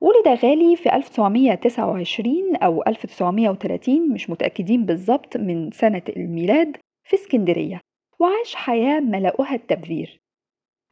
ولد 0.00 0.28
غالي 0.28 0.76
في 0.76 0.96
1929 0.96 2.56
أو 2.56 2.82
1930 2.86 4.12
مش 4.12 4.30
متأكدين 4.30 4.86
بالظبط 4.86 5.36
من 5.36 5.70
سنة 5.70 6.02
الميلاد 6.16 6.76
في 7.08 7.16
اسكندرية 7.16 7.80
وعاش 8.20 8.54
حياة 8.54 9.00
ملأها 9.00 9.54
التبذير 9.54 10.20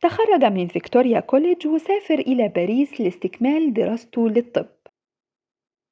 تخرج 0.02 0.44
من 0.44 0.66
فيكتوريا 0.66 1.20
كوليدج 1.20 1.66
وسافر 1.66 2.18
إلى 2.18 2.48
باريس 2.48 3.00
لاستكمال 3.00 3.74
دراسته 3.74 4.28
للطب. 4.28 4.66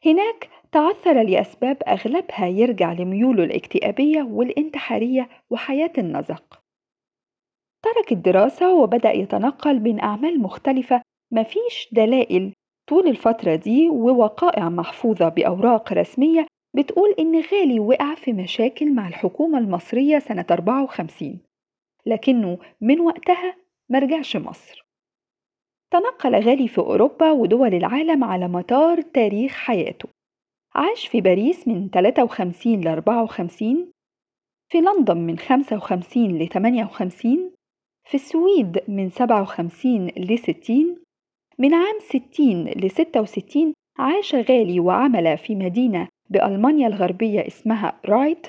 هناك 0.07 0.49
تعثر 0.73 1.23
لأسباب 1.23 1.83
أغلبها 1.88 2.47
يرجع 2.47 2.93
لميوله 2.93 3.45
الاكتئابية 3.45 4.23
والانتحارية 4.23 5.29
وحياة 5.50 5.93
النزق. 5.99 6.61
ترك 7.83 8.12
الدراسة 8.12 8.75
وبدأ 8.75 9.12
يتنقل 9.12 9.79
بين 9.79 10.00
أعمال 10.00 10.40
مختلفة 10.43 11.02
مفيش 11.33 11.88
دلائل 11.93 12.52
طول 12.88 13.09
الفترة 13.09 13.55
دي 13.55 13.88
ووقائع 13.88 14.69
محفوظة 14.69 15.29
بأوراق 15.29 15.93
رسمية 15.93 16.47
بتقول 16.76 17.14
إن 17.19 17.40
غالي 17.40 17.81
وقع 17.81 18.14
في 18.14 18.33
مشاكل 18.33 18.95
مع 18.95 19.09
الحكومة 19.09 19.59
المصرية 19.59 20.19
سنة 20.19 20.47
54 20.50 21.38
لكنه 22.07 22.59
من 22.81 23.00
وقتها 23.00 23.57
مرجعش 23.90 24.37
مصر. 24.37 24.85
تنقل 25.92 26.35
غالي 26.35 26.68
في 26.68 26.78
أوروبا 26.78 27.30
ودول 27.30 27.75
العالم 27.75 28.25
على 28.25 28.49
مدار 28.49 29.00
تاريخ 29.00 29.52
حياته. 29.52 30.09
عاش 30.75 31.06
في 31.06 31.20
باريس 31.20 31.68
من 31.68 31.88
53 31.88 32.80
ل 32.80 32.88
54 32.88 33.92
في 34.73 34.78
لندن 34.78 35.16
من 35.16 35.38
55 35.38 36.38
ل 36.38 36.49
58 36.49 37.50
في 38.09 38.14
السويد 38.14 38.78
من 38.88 39.11
57 39.11 40.06
ل 40.06 40.38
60 40.38 40.97
من 41.59 41.75
عام 41.75 41.99
60 42.00 42.64
ل 42.68 42.90
66 42.90 43.75
عاش 43.99 44.35
غالي 44.35 44.80
وعمل 44.80 45.38
في 45.38 45.54
مدينة 45.54 46.09
بألمانيا 46.30 46.88
الغربية 46.88 47.47
اسمها 47.47 48.00
رايت 48.06 48.47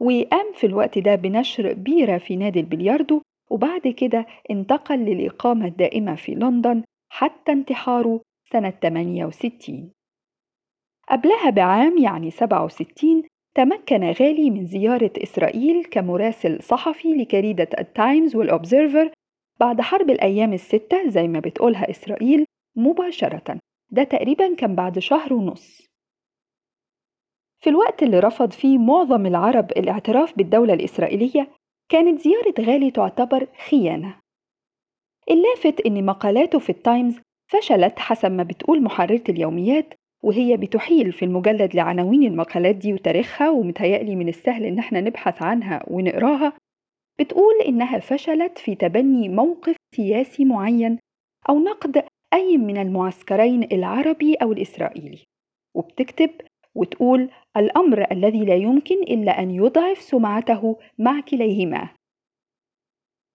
وقام 0.00 0.52
في 0.54 0.66
الوقت 0.66 0.98
ده 0.98 1.14
بنشر 1.14 1.72
بيرة 1.72 2.18
في 2.18 2.36
نادي 2.36 2.60
البلياردو 2.60 3.22
وبعد 3.50 3.88
كده 3.88 4.26
انتقل 4.50 4.98
للإقامة 4.98 5.66
الدائمة 5.66 6.14
في 6.14 6.34
لندن 6.34 6.82
حتى 7.12 7.52
انتحاره 7.52 8.20
سنة 8.52 8.70
68 8.70 9.92
قبلها 11.10 11.50
بعام 11.50 11.98
يعني 11.98 12.30
67 12.30 13.22
تمكن 13.54 14.04
غالي 14.04 14.50
من 14.50 14.66
زيارة 14.66 15.12
إسرائيل 15.22 15.84
كمراسل 15.84 16.62
صحفي 16.62 17.08
لجريدة 17.08 17.68
التايمز 17.78 18.36
والأوبزرفر 18.36 19.12
بعد 19.60 19.80
حرب 19.80 20.10
الأيام 20.10 20.52
الستة 20.52 21.08
زي 21.08 21.28
ما 21.28 21.40
بتقولها 21.40 21.90
إسرائيل 21.90 22.44
مباشرة. 22.76 23.58
ده 23.90 24.04
تقريبا 24.04 24.54
كان 24.54 24.74
بعد 24.74 24.98
شهر 24.98 25.34
ونص. 25.34 25.86
في 27.62 27.70
الوقت 27.70 28.02
اللي 28.02 28.20
رفض 28.20 28.52
فيه 28.52 28.78
معظم 28.78 29.26
العرب 29.26 29.70
الاعتراف 29.70 30.36
بالدولة 30.36 30.74
الإسرائيلية 30.74 31.50
كانت 31.90 32.20
زيارة 32.20 32.54
غالي 32.60 32.90
تعتبر 32.90 33.46
خيانة. 33.70 34.16
اللافت 35.30 35.80
إن 35.86 36.06
مقالاته 36.06 36.58
في 36.58 36.70
التايمز 36.70 37.20
فشلت 37.52 37.98
حسب 37.98 38.32
ما 38.32 38.42
بتقول 38.42 38.82
محررة 38.82 39.22
اليوميات 39.28 39.94
وهي 40.24 40.56
بتحيل 40.56 41.12
في 41.12 41.24
المجلد 41.24 41.74
لعناوين 41.74 42.24
المقالات 42.24 42.76
دي 42.76 42.92
وتاريخها 42.92 43.50
ومتهيألي 43.50 44.16
من 44.16 44.28
السهل 44.28 44.64
إن 44.64 44.78
إحنا 44.78 45.00
نبحث 45.00 45.42
عنها 45.42 45.84
ونقراها. 45.90 46.52
بتقول 47.20 47.54
إنها 47.68 47.98
فشلت 47.98 48.58
في 48.58 48.74
تبني 48.74 49.28
موقف 49.28 49.76
سياسي 49.96 50.44
معين 50.44 50.98
أو 51.48 51.58
نقد 51.58 52.04
أي 52.34 52.58
من 52.58 52.76
المعسكرين 52.76 53.62
العربي 53.72 54.34
أو 54.34 54.52
الإسرائيلي. 54.52 55.18
وبتكتب 55.76 56.30
وتقول 56.74 57.30
الأمر 57.56 58.12
الذي 58.12 58.44
لا 58.44 58.54
يمكن 58.54 59.02
إلا 59.02 59.42
أن 59.42 59.50
يضعف 59.50 60.00
سمعته 60.00 60.76
مع 60.98 61.20
كليهما. 61.20 61.88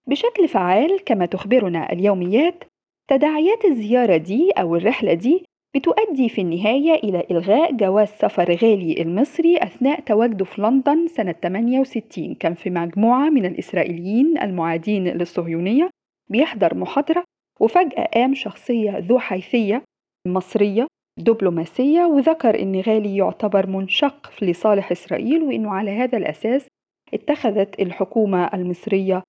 بشكل 0.08 0.48
فعال 0.48 1.04
كما 1.04 1.26
تخبرنا 1.26 1.92
اليوميات 1.92 2.64
تداعيات 3.08 3.64
الزيارة 3.64 4.16
دي 4.16 4.50
أو 4.50 4.76
الرحلة 4.76 5.14
دي 5.14 5.44
بتؤدي 5.76 6.28
في 6.28 6.40
النهاية 6.40 6.94
إلى 6.94 7.26
إلغاء 7.30 7.72
جواز 7.72 8.08
سفر 8.08 8.52
غالي 8.52 9.02
المصري 9.02 9.56
أثناء 9.56 10.00
تواجده 10.00 10.44
في 10.44 10.62
لندن 10.62 11.08
سنة 11.08 11.32
68 11.32 12.34
كان 12.34 12.54
في 12.54 12.70
مجموعة 12.70 13.30
من 13.30 13.46
الإسرائيليين 13.46 14.38
المعادين 14.38 15.04
للصهيونية 15.04 15.90
بيحضر 16.30 16.74
محاضرة 16.74 17.24
وفجأة 17.60 18.04
قام 18.14 18.34
شخصية 18.34 18.98
ذو 18.98 19.18
حيثية 19.18 19.82
مصرية 20.26 20.86
دبلوماسية 21.18 22.04
وذكر 22.04 22.62
أن 22.62 22.80
غالي 22.80 23.16
يعتبر 23.16 23.66
منشق 23.66 24.44
لصالح 24.44 24.90
إسرائيل 24.90 25.42
وأنه 25.42 25.70
على 25.70 25.90
هذا 25.90 26.18
الأساس 26.18 26.68
اتخذت 27.14 27.80
الحكومة 27.80 28.50
المصرية 28.54 29.22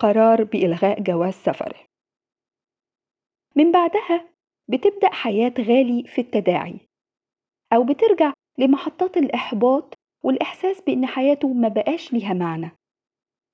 قرار 0.00 0.44
بإلغاء 0.44 1.02
جواز 1.02 1.34
سفره 1.34 1.86
من 3.56 3.72
بعدها 3.72 4.28
بتبدأ 4.68 5.10
حياة 5.12 5.54
غالي 5.58 6.04
في 6.06 6.20
التداعي 6.20 6.80
أو 7.72 7.84
بترجع 7.84 8.32
لمحطات 8.58 9.16
الإحباط 9.16 9.94
والإحساس 10.24 10.80
بإن 10.80 11.06
حياته 11.06 11.52
ما 11.52 11.68
بقاش 11.68 12.12
ليها 12.12 12.34
معنى 12.34 12.70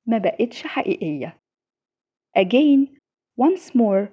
ما 0.07 0.19
بقتش 0.19 0.67
حقيقية 0.67 1.39
Again, 2.39 2.89
once 3.37 3.75
more, 3.75 4.09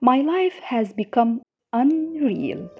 my 0.00 0.22
life 0.22 0.60
has 0.60 0.92
become 0.92 1.40
unreal. 1.72 2.70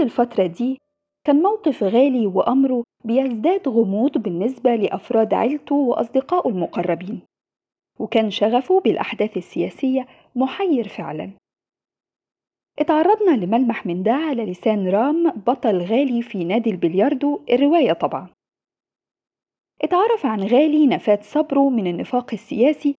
الفترة 0.00 0.46
دي 0.46 0.78
كان 1.26 1.36
موقف 1.42 1.82
غالي 1.82 2.26
وأمره 2.26 2.82
بيزداد 3.04 3.68
غموض 3.68 4.18
بالنسبة 4.18 4.74
لأفراد 4.76 5.34
عيلته 5.34 5.74
وأصدقائه 5.74 6.50
المقربين 6.50 7.20
وكان 7.98 8.30
شغفه 8.30 8.80
بالأحداث 8.80 9.36
السياسية 9.36 10.06
محير 10.36 10.88
فعلا. 10.88 11.30
اتعرضنا 12.78 13.44
لملمح 13.44 13.86
من 13.86 14.02
ده 14.02 14.12
على 14.12 14.44
لسان 14.46 14.88
رام 14.88 15.30
بطل 15.30 15.78
غالي 15.82 16.22
في 16.22 16.44
نادي 16.44 16.70
البلياردو 16.70 17.40
الرواية 17.50 17.92
طبعا. 17.92 18.28
اتعرف 19.82 20.26
عن 20.26 20.40
غالي 20.40 20.86
نفاد 20.86 21.22
صبره 21.22 21.70
من 21.70 21.86
النفاق 21.86 22.32
السياسي 22.32 22.94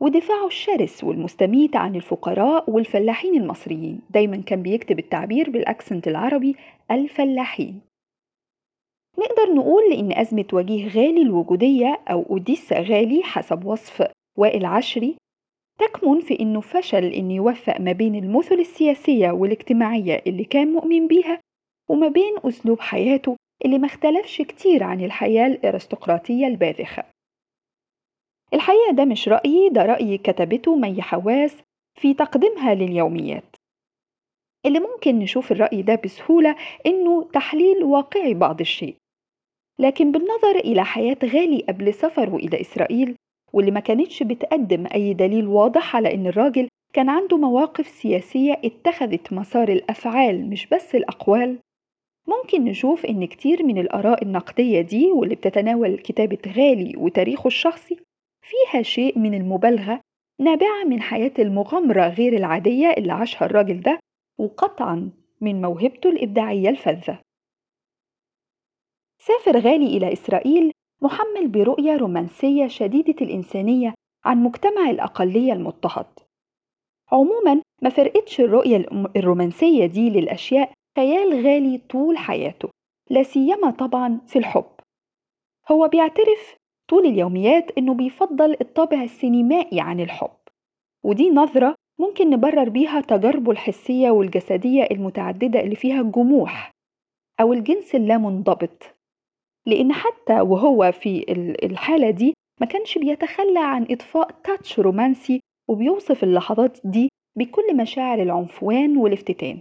ودفاعه 0.00 0.46
الشرس 0.46 1.04
والمستميت 1.04 1.76
عن 1.76 1.96
الفقراء 1.96 2.70
والفلاحين 2.70 3.34
المصريين. 3.34 4.00
دايما 4.10 4.36
كان 4.36 4.62
بيكتب 4.62 4.98
التعبير 4.98 5.50
بالأكسنت 5.50 6.08
العربي 6.08 6.56
الفلاحين. 6.90 7.80
نقدر 9.18 9.54
نقول 9.54 9.92
إن 9.92 10.12
أزمة 10.12 10.46
وجيه 10.52 10.88
غالي 10.88 11.22
الوجودية 11.22 12.00
أو 12.10 12.22
أوديسا 12.30 12.80
غالي 12.80 13.22
حسب 13.22 13.64
وصف 13.64 14.08
وائل 14.38 14.66
عشري. 14.66 15.16
تكمن 15.78 16.20
في 16.20 16.40
إنه 16.40 16.60
فشل 16.60 17.04
إن 17.04 17.30
يوفق 17.30 17.80
ما 17.80 17.92
بين 17.92 18.14
المثل 18.14 18.54
السياسية 18.54 19.30
والاجتماعية 19.30 20.22
اللي 20.26 20.44
كان 20.44 20.72
مؤمن 20.72 21.06
بيها 21.06 21.40
وما 21.90 22.08
بين 22.08 22.34
أسلوب 22.44 22.80
حياته 22.80 23.36
اللي 23.64 23.78
ما 23.78 23.86
اختلفش 23.86 24.42
كتير 24.42 24.82
عن 24.82 25.04
الحياة 25.04 25.46
الأرستقراطية 25.46 26.46
الباذخة. 26.46 27.15
الحقيقة 28.54 28.92
ده 28.92 29.04
مش 29.04 29.28
رأيي 29.28 29.68
ده 29.68 29.82
رأي 29.82 30.18
كتبته 30.18 30.76
مي 30.76 31.02
حواس 31.02 31.56
في 32.00 32.14
تقديمها 32.14 32.74
لليوميات. 32.74 33.56
اللي 34.66 34.80
ممكن 34.80 35.18
نشوف 35.18 35.52
الرأي 35.52 35.82
ده 35.82 35.94
بسهولة 36.04 36.56
إنه 36.86 37.22
تحليل 37.32 37.84
واقعي 37.84 38.34
بعض 38.34 38.60
الشيء 38.60 38.96
لكن 39.80 40.12
بالنظر 40.12 40.56
إلى 40.56 40.84
حياة 40.84 41.16
غالي 41.24 41.64
قبل 41.68 41.94
سفره 41.94 42.36
إلى 42.36 42.60
إسرائيل 42.60 43.16
واللي 43.52 43.70
ما 43.70 43.80
كانتش 43.80 44.22
بتقدم 44.22 44.86
أي 44.94 45.14
دليل 45.14 45.46
واضح 45.46 45.96
على 45.96 46.14
إن 46.14 46.26
الراجل 46.26 46.68
كان 46.92 47.08
عنده 47.08 47.36
مواقف 47.36 47.88
سياسية 47.88 48.60
اتخذت 48.64 49.32
مسار 49.32 49.68
الأفعال 49.68 50.50
مش 50.50 50.66
بس 50.66 50.94
الأقوال 50.94 51.58
ممكن 52.28 52.64
نشوف 52.64 53.06
إن 53.06 53.24
كتير 53.24 53.62
من 53.62 53.78
الآراء 53.78 54.22
النقدية 54.22 54.80
دي 54.80 55.12
واللي 55.12 55.34
بتتناول 55.34 55.98
كتابة 55.98 56.38
غالي 56.56 56.96
وتاريخه 56.96 57.46
الشخصي 57.46 57.96
فيها 58.46 58.82
شيء 58.82 59.18
من 59.18 59.34
المبالغة 59.34 60.00
نابعة 60.40 60.84
من 60.84 61.02
حياة 61.02 61.32
المغامرة 61.38 62.08
غير 62.08 62.32
العادية 62.36 62.90
اللي 62.90 63.12
عاشها 63.12 63.46
الراجل 63.46 63.80
ده 63.80 63.98
وقطعا 64.38 65.10
من 65.40 65.60
موهبته 65.60 66.10
الإبداعية 66.10 66.68
الفذة. 66.68 67.18
سافر 69.18 69.58
غالي 69.58 69.96
إلى 69.96 70.12
إسرائيل 70.12 70.72
محمل 71.02 71.48
برؤية 71.48 71.96
رومانسية 71.96 72.66
شديدة 72.66 73.14
الإنسانية 73.20 73.94
عن 74.24 74.42
مجتمع 74.42 74.90
الأقلية 74.90 75.52
المضطهد. 75.52 76.06
عموما 77.12 77.62
ما 77.82 77.90
فرقتش 77.90 78.40
الرؤية 78.40 78.76
الرومانسية 79.16 79.86
دي 79.86 80.10
للأشياء 80.10 80.72
خيال 80.96 81.46
غالي 81.46 81.78
طول 81.78 82.18
حياته 82.18 82.68
لا 83.10 83.22
سيما 83.22 83.70
طبعا 83.70 84.20
في 84.26 84.38
الحب. 84.38 84.70
هو 85.70 85.88
بيعترف 85.88 86.55
طول 86.88 87.06
اليوميات 87.06 87.78
إنه 87.78 87.94
بيفضل 87.94 88.56
الطابع 88.60 89.02
السينمائي 89.02 89.80
عن 89.80 90.00
الحب. 90.00 90.36
ودي 91.04 91.30
نظرة 91.30 91.74
ممكن 92.00 92.30
نبرر 92.30 92.68
بيها 92.68 93.00
تجاربه 93.00 93.52
الحسية 93.52 94.10
والجسدية 94.10 94.82
المتعددة 94.90 95.60
اللي 95.60 95.76
فيها 95.76 96.00
الجموح 96.00 96.70
أو 97.40 97.52
الجنس 97.52 97.94
اللامنضبط. 97.94 98.94
لأن 99.66 99.92
حتى 99.92 100.40
وهو 100.40 100.92
في 100.92 101.24
الحالة 101.62 102.10
دي 102.10 102.34
ما 102.60 102.66
كانش 102.66 102.98
بيتخلى 102.98 103.58
عن 103.60 103.86
إضفاء 103.90 104.30
تاتش 104.44 104.78
رومانسي 104.80 105.40
وبيوصف 105.68 106.24
اللحظات 106.24 106.78
دي 106.84 107.08
بكل 107.38 107.76
مشاعر 107.76 108.22
العنفوان 108.22 108.96
والافتتان. 108.96 109.58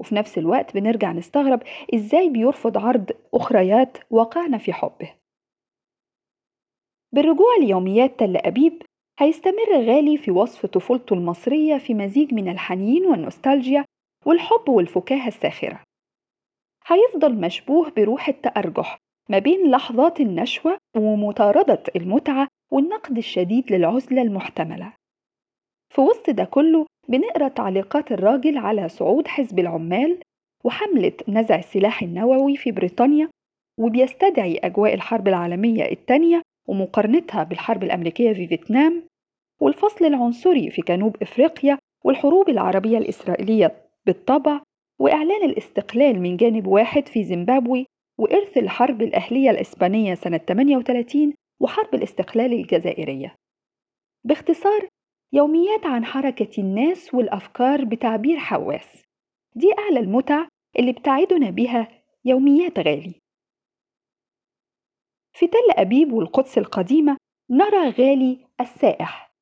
وفي 0.00 0.14
نفس 0.14 0.38
الوقت 0.38 0.74
بنرجع 0.74 1.12
نستغرب 1.12 1.62
إزاي 1.94 2.28
بيرفض 2.28 2.78
عرض 2.78 3.10
أخريات 3.34 3.98
وقعنا 4.10 4.58
في 4.58 4.72
حبه. 4.72 5.17
بالرجوع 7.14 7.56
ليوميات 7.60 8.18
تل 8.18 8.36
أبيب 8.36 8.82
هيستمر 9.20 9.72
غالي 9.72 10.18
في 10.18 10.30
وصف 10.30 10.66
طفولته 10.66 11.14
المصرية 11.14 11.78
في 11.78 11.94
مزيج 11.94 12.34
من 12.34 12.48
الحنين 12.48 13.06
والنوستالجيا 13.06 13.84
والحب 14.26 14.68
والفكاهة 14.68 15.28
الساخرة. 15.28 15.82
هيفضل 16.86 17.40
مشبوه 17.40 17.90
بروح 17.90 18.28
التأرجح 18.28 18.98
ما 19.30 19.38
بين 19.38 19.70
لحظات 19.70 20.20
النشوة 20.20 20.78
ومطاردة 20.96 21.82
المتعة 21.96 22.48
والنقد 22.72 23.16
الشديد 23.18 23.72
للعزلة 23.72 24.22
المحتملة. 24.22 24.92
في 25.94 26.00
وسط 26.00 26.30
ده 26.30 26.44
كله 26.44 26.86
بنقرأ 27.08 27.48
تعليقات 27.48 28.12
الراجل 28.12 28.58
على 28.58 28.88
صعود 28.88 29.28
حزب 29.28 29.58
العمال 29.58 30.20
وحملة 30.64 31.12
نزع 31.28 31.56
السلاح 31.58 32.02
النووي 32.02 32.56
في 32.56 32.72
بريطانيا 32.72 33.30
وبيستدعي 33.80 34.58
أجواء 34.58 34.94
الحرب 34.94 35.28
العالمية 35.28 35.84
الثانية 35.92 36.42
ومقارنتها 36.68 37.42
بالحرب 37.42 37.82
الأمريكية 37.82 38.32
في 38.32 38.46
فيتنام 38.46 39.02
والفصل 39.60 40.04
العنصري 40.04 40.70
في 40.70 40.82
جنوب 40.88 41.16
إفريقيا 41.22 41.78
والحروب 42.04 42.48
العربية 42.48 42.98
الإسرائيلية 42.98 43.84
بالطبع 44.06 44.60
وإعلان 44.98 45.44
الاستقلال 45.44 46.20
من 46.20 46.36
جانب 46.36 46.66
واحد 46.66 47.08
في 47.08 47.24
زيمبابوي 47.24 47.86
وإرث 48.18 48.58
الحرب 48.58 49.02
الأهلية 49.02 49.50
الإسبانية 49.50 50.14
سنة 50.14 50.38
38 50.38 51.34
وحرب 51.60 51.94
الاستقلال 51.94 52.52
الجزائرية. 52.52 53.34
باختصار 54.24 54.88
يوميات 55.32 55.86
عن 55.86 56.04
حركة 56.04 56.60
الناس 56.60 57.14
والأفكار 57.14 57.84
بتعبير 57.84 58.38
حواس. 58.38 59.02
دي 59.54 59.66
أعلى 59.78 60.00
المتع 60.00 60.48
اللي 60.78 60.92
بتعدنا 60.92 61.50
بها 61.50 61.88
يوميات 62.24 62.78
غالي. 62.78 63.14
في 65.38 65.46
تل 65.46 65.70
أبيب 65.70 66.12
والقدس 66.12 66.58
القديمة 66.58 67.16
نرى 67.50 67.88
غالي 67.90 68.38
السائح. 68.60 69.32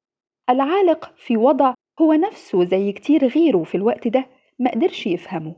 العالق 0.50 1.12
في 1.16 1.36
وضع 1.36 1.74
هو 2.00 2.12
نفسه 2.12 2.64
زي 2.64 2.92
كتير 2.92 3.26
غيره 3.26 3.62
في 3.62 3.74
الوقت 3.74 4.08
ده 4.08 4.26
ما 4.58 4.70
قدرش 4.70 5.06
يفهمه. 5.06 5.54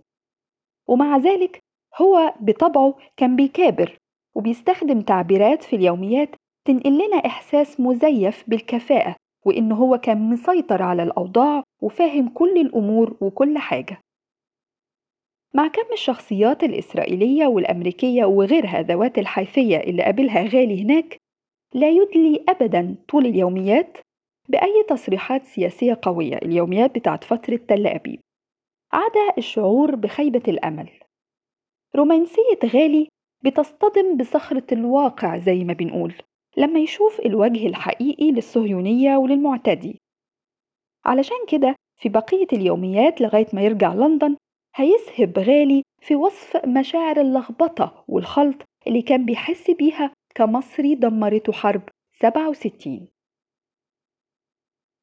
ومع 0.88 1.16
ذلك 1.16 1.58
هو 2.00 2.34
بطبعه 2.40 2.96
كان 3.16 3.36
بيكابر 3.36 3.98
وبيستخدم 4.34 5.00
تعبيرات 5.00 5.62
في 5.62 5.76
اليوميات 5.76 6.28
تنقل 6.64 6.94
لنا 6.94 7.16
إحساس 7.26 7.80
مزيف 7.80 8.44
بالكفاءة 8.48 9.16
وإنه 9.46 9.74
هو 9.74 9.98
كان 9.98 10.30
مسيطر 10.30 10.82
على 10.82 11.02
الأوضاع 11.02 11.62
وفاهم 11.82 12.28
كل 12.28 12.60
الأمور 12.60 13.16
وكل 13.20 13.58
حاجة. 13.58 14.00
مع 15.54 15.68
كم 15.68 15.92
الشخصيات 15.92 16.64
الإسرائيلية 16.64 17.46
والأمريكية 17.46 18.24
وغيرها 18.24 18.82
ذوات 18.82 19.18
الحيثية 19.18 19.76
اللي 19.76 20.02
قابلها 20.02 20.42
غالي 20.42 20.82
هناك 20.82 21.16
لا 21.74 21.88
يدلي 21.90 22.44
أبدا 22.48 22.96
طول 23.08 23.26
اليوميات 23.26 23.98
بأي 24.48 24.84
تصريحات 24.88 25.44
سياسية 25.44 25.98
قوية 26.02 26.36
اليوميات 26.36 26.94
بتاعت 26.98 27.24
فترة 27.24 27.56
تل 27.68 27.86
أبيب. 27.86 28.20
عدا 28.92 29.34
الشعور 29.38 29.94
بخيبة 29.94 30.42
الأمل. 30.48 30.90
رومانسية 31.96 32.58
غالي 32.64 33.08
بتصطدم 33.44 34.16
بصخرة 34.16 34.64
الواقع 34.72 35.38
زي 35.38 35.64
ما 35.64 35.72
بنقول 35.72 36.14
لما 36.56 36.80
يشوف 36.80 37.20
الوجه 37.20 37.66
الحقيقي 37.66 38.30
للصهيونية 38.30 39.16
وللمعتدي. 39.16 39.98
علشان 41.04 41.36
كده 41.48 41.74
في 42.00 42.08
بقية 42.08 42.46
اليوميات 42.52 43.20
لغاية 43.20 43.46
ما 43.52 43.62
يرجع 43.62 43.94
لندن 43.94 44.36
هيسهب 44.78 45.38
غالي 45.38 45.82
في 46.00 46.14
وصف 46.16 46.66
مشاعر 46.66 47.20
اللخبطة 47.20 48.04
والخلط 48.08 48.56
اللي 48.86 49.02
كان 49.02 49.24
بيحس 49.24 49.70
بيها 49.70 50.12
كمصري 50.34 50.94
دمرته 50.94 51.52
حرب 51.52 51.82
67 52.12 53.08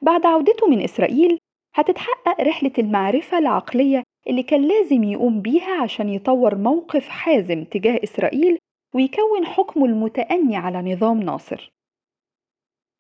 بعد 0.02 0.26
عودته 0.26 0.68
من 0.68 0.82
إسرائيل 0.82 1.38
هتتحقق 1.76 2.42
رحلة 2.42 2.72
المعرفة 2.80 3.38
العقلية 3.38 4.04
اللي 4.28 4.44
كان 4.44 4.68
لازم 4.68 5.04
يقوم 5.04 5.42
بيها 5.42 5.82
عشان 5.82 6.10
يطور 6.10 6.56
موقف 6.56 7.08
حازم 7.08 7.64
تجاه 7.64 8.00
إسرائيل 8.04 8.58
ويكون 8.96 9.46
حكمه 9.46 9.86
المتأني 9.86 10.58
على 10.58 10.94
نظام 10.94 11.22
ناصر. 11.22 11.70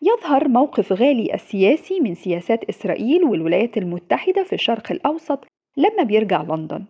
يظهر 0.02 0.48
موقف 0.48 0.94
غالي 0.94 1.34
السياسي 1.34 2.00
من 2.00 2.16
سياسات 2.16 2.64
إسرائيل 2.64 3.24
والولايات 3.24 3.78
المتحدة 3.78 4.44
في 4.44 4.54
الشرق 4.54 4.92
الأوسط 4.92 5.48
لما 5.78 6.04
بيرجع 6.04 6.42
لندن. 6.42 6.86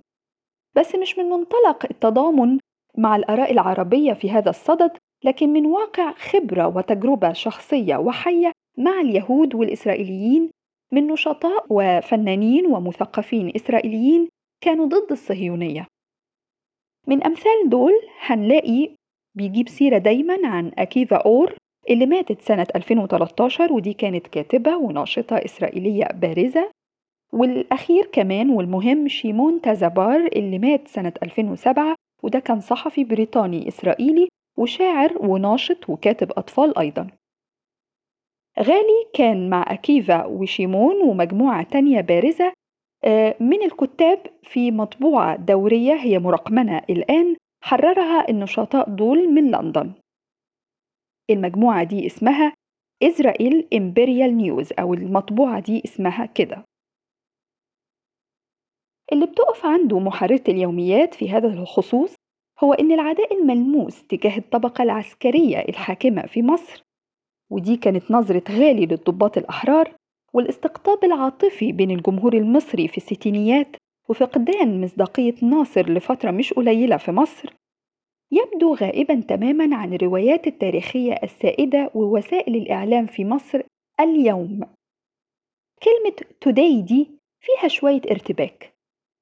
بس 0.75 0.95
مش 0.95 1.17
من 1.17 1.25
منطلق 1.25 1.85
التضامن 1.91 2.59
مع 2.97 3.15
الآراء 3.15 3.51
العربية 3.51 4.13
في 4.13 4.31
هذا 4.31 4.49
الصدد 4.49 4.91
لكن 5.23 5.49
من 5.49 5.65
واقع 5.65 6.11
خبرة 6.11 6.67
وتجربة 6.77 7.33
شخصية 7.33 7.95
وحية 7.97 8.51
مع 8.77 9.01
اليهود 9.01 9.55
والإسرائيليين 9.55 10.49
من 10.91 11.07
نشطاء 11.07 11.65
وفنانين 11.69 12.65
ومثقفين 12.65 13.51
إسرائيليين 13.55 14.29
كانوا 14.61 14.85
ضد 14.85 15.11
الصهيونية. 15.11 15.87
من 17.07 17.23
أمثال 17.23 17.69
دول 17.69 17.93
هنلاقي 18.19 18.89
بيجيب 19.35 19.69
سيرة 19.69 19.97
دايما 19.97 20.37
عن 20.47 20.71
أكيفا 20.77 21.15
أور 21.15 21.53
اللي 21.89 22.05
ماتت 22.05 22.41
سنة 22.41 22.67
2013 22.75 23.73
ودي 23.73 23.93
كانت 23.93 24.27
كاتبة 24.27 24.77
وناشطة 24.77 25.35
إسرائيلية 25.35 26.05
بارزة. 26.05 26.71
والأخير 27.33 28.05
كمان 28.13 28.49
والمهم 28.49 29.07
شيمون 29.07 29.61
تازابار 29.61 30.27
اللي 30.35 30.59
مات 30.59 30.87
سنة 30.87 31.13
2007 31.23 31.95
وده 32.23 32.39
كان 32.39 32.59
صحفي 32.59 33.03
بريطاني 33.03 33.67
إسرائيلي 33.67 34.27
وشاعر 34.57 35.17
وناشط 35.19 35.89
وكاتب 35.89 36.31
أطفال 36.31 36.77
أيضا. 36.77 37.07
غالي 38.59 39.05
كان 39.13 39.49
مع 39.49 39.65
أكيفا 39.67 40.25
وشيمون 40.25 41.01
ومجموعة 41.01 41.63
تانية 41.63 42.01
بارزة 42.01 42.53
آه، 43.05 43.35
من 43.39 43.61
الكتاب 43.63 44.19
في 44.43 44.71
مطبوعة 44.71 45.35
دورية 45.35 45.93
هي 45.93 46.19
مرقمنة 46.19 46.81
الآن 46.89 47.35
حررها 47.63 48.29
النشطاء 48.29 48.89
دول 48.89 49.33
من 49.33 49.51
لندن. 49.51 49.93
المجموعة 51.29 51.83
دي 51.83 52.05
اسمها 52.07 52.53
إسرائيل 53.03 53.67
إمبريال 53.73 54.37
نيوز 54.37 54.73
أو 54.79 54.93
المطبوعة 54.93 55.59
دي 55.59 55.81
اسمها 55.85 56.25
كده. 56.25 56.63
اللي 59.13 59.25
بتقف 59.25 59.65
عنده 59.65 59.99
محررة 59.99 60.43
اليوميات 60.47 61.13
في 61.13 61.29
هذا 61.29 61.47
الخصوص 61.47 62.15
هو 62.63 62.73
إن 62.73 62.91
العداء 62.91 63.33
الملموس 63.33 64.03
تجاه 64.07 64.37
الطبقة 64.37 64.83
العسكرية 64.83 65.57
الحاكمة 65.57 66.21
في 66.21 66.41
مصر. 66.43 66.83
ودي 67.51 67.77
كانت 67.77 68.11
نظرة 68.11 68.43
غالي 68.49 68.85
للضباط 68.85 69.37
الأحرار 69.37 69.95
والاستقطاب 70.33 71.03
العاطفي 71.03 71.71
بين 71.71 71.91
الجمهور 71.91 72.33
المصري 72.33 72.87
في 72.87 72.97
الستينيات 72.97 73.75
وفقدان 74.09 74.81
مصداقية 74.81 75.35
ناصر 75.41 75.89
لفترة 75.89 76.31
مش 76.31 76.53
قليلة 76.53 76.97
في 76.97 77.11
مصر. 77.11 77.53
يبدو 78.31 78.73
غائبا 78.73 79.21
تماما 79.27 79.75
عن 79.75 79.93
الروايات 79.93 80.47
التاريخية 80.47 81.13
السائدة 81.23 81.91
ووسائل 81.95 82.55
الإعلام 82.55 83.05
في 83.05 83.25
مصر 83.25 83.61
اليوم. 83.99 84.59
كلمة 85.83 86.15
توداي 86.41 86.81
دي 86.81 87.09
فيها 87.39 87.67
شوية 87.67 88.01
ارتباك. 88.11 88.74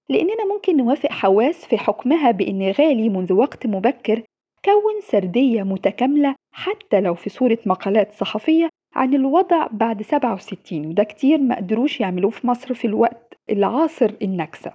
لأننا 0.10 0.46
ممكن 0.54 0.78
نوافق 0.78 1.12
حواس 1.12 1.66
في 1.66 1.78
حكمها 1.78 2.32
بأن 2.32 2.72
غالي 2.72 3.10
منذ 3.10 3.34
وقت 3.34 3.68
مبكر 3.68 4.24
كون 4.66 5.02
سردية 5.02 5.63
متكاملة 5.63 6.36
حتى 6.54 7.02
لو 7.02 7.16
في 7.16 7.30
صورة 7.30 7.58
مقالات 7.66 8.13
صحفية 8.13 8.70
عن 8.96 9.13
الوضع 9.13 9.68
بعد 9.72 10.02
67 10.02 10.86
وده 10.86 11.04
كتير 11.04 11.38
ما 11.38 11.56
قدروش 11.56 12.00
يعملوه 12.00 12.32
في 12.32 12.48
مصر 12.48 12.74
في 12.74 12.88
الوقت 12.88 13.34
العاصر 13.50 14.13
النكسة. 14.22 14.74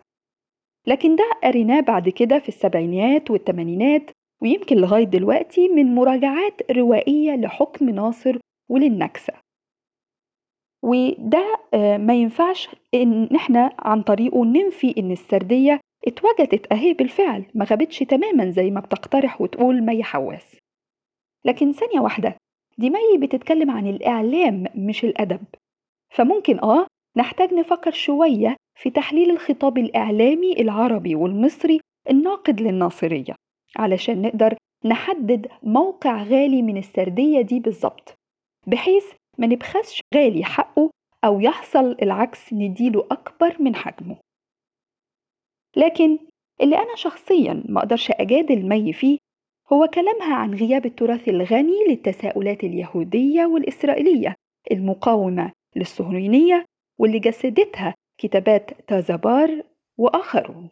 لكن 0.87 1.17
ده 1.17 1.25
قريناه 1.45 1.81
بعد 1.81 2.09
كده 2.09 2.39
في 2.39 2.49
السبعينات 2.49 3.31
والثمانينات 3.31 4.11
ويمكن 4.43 4.77
لغاية 4.77 5.05
دلوقتي 5.05 5.69
من 5.69 5.95
مراجعات 5.95 6.73
روائية 6.73 7.37
لحكم 7.37 7.91
ناصر 7.91 8.39
وللنكسة. 8.71 9.33
وده 10.83 11.59
آه، 11.75 11.97
ما 11.97 12.15
ينفعش 12.15 12.69
إن 12.95 13.37
إحنا 13.37 13.71
عن 13.79 14.03
طريقه 14.03 14.45
ننفي 14.45 14.95
إن 14.99 15.11
السردية 15.13 15.81
اتوجدت 16.07 16.73
أهي 16.73 16.93
بالفعل 16.93 17.45
ما 17.55 17.65
غابتش 17.65 17.99
تماما 17.99 18.51
زي 18.51 18.71
ما 18.71 18.81
بتقترح 18.81 19.41
وتقول 19.41 19.81
مي 19.83 20.03
حواس. 20.03 20.57
لكن 21.45 21.73
ثانية 21.73 22.01
واحدة 22.01 22.37
دي 22.79 22.91
مي 22.91 23.19
بتتكلم 23.27 23.71
عن 23.71 23.87
الإعلام 23.87 24.65
مش 24.75 25.05
الأدب. 25.05 25.41
فممكن 26.11 26.59
آه 26.59 26.87
نحتاج 27.17 27.55
نفكر 27.55 27.91
شوية 27.91 28.57
في 28.79 28.91
تحليل 28.91 29.31
الخطاب 29.31 29.79
الإعلامي 29.79 30.53
العربي 30.61 31.15
والمصري 31.15 31.81
الناقد 32.11 32.61
للناصرية 32.61 33.35
علشان 33.77 34.23
نقدر 34.23 34.57
نحدد 34.85 35.47
موقع 35.63 36.23
غالي 36.23 36.63
من 36.63 36.77
السردية 36.77 37.41
دي 37.41 37.61
بالظبط 37.61 38.15
بحيث 38.67 39.05
ما 39.39 39.47
نبخسش 39.47 40.01
غالي 40.15 40.45
حقه 40.45 40.91
أو 41.25 41.41
يحصل 41.41 41.97
العكس 42.03 42.53
نديله 42.53 43.07
أكبر 43.11 43.63
من 43.63 43.77
حجمه. 43.77 44.17
لكن 45.77 46.19
اللي 46.61 46.77
أنا 46.77 46.97
شخصيا 46.97 47.65
ما 47.69 47.81
أقدرش 47.81 48.11
أجادل 48.11 48.69
مي 48.69 48.93
فيه 48.93 49.19
هو 49.73 49.87
كلامها 49.87 50.35
عن 50.35 50.55
غياب 50.55 50.87
التراث 50.87 51.29
الغني 51.29 51.85
للتساؤلات 51.89 52.65
اليهودية 52.65 53.47
والإسرائيلية 53.47 54.35
المقاومة 54.71 55.53
للصهيونية 55.77 56.65
واللي 56.99 57.19
جسدتها 57.19 57.95
كتابات 58.19 58.71
تازابار 58.87 59.63
وآخرون. 59.99 60.69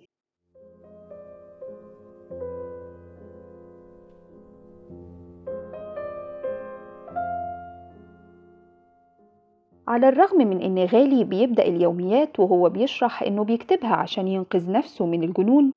على 9.88 10.08
الرغم 10.08 10.38
من 10.38 10.62
إن 10.62 10.78
غالي 10.84 11.24
بيبدأ 11.24 11.62
اليوميات 11.66 12.40
وهو 12.40 12.68
بيشرح 12.68 13.22
إنه 13.22 13.44
بيكتبها 13.44 13.96
عشان 13.96 14.28
ينقذ 14.28 14.70
نفسه 14.72 15.06
من 15.06 15.22
الجنون 15.22 15.72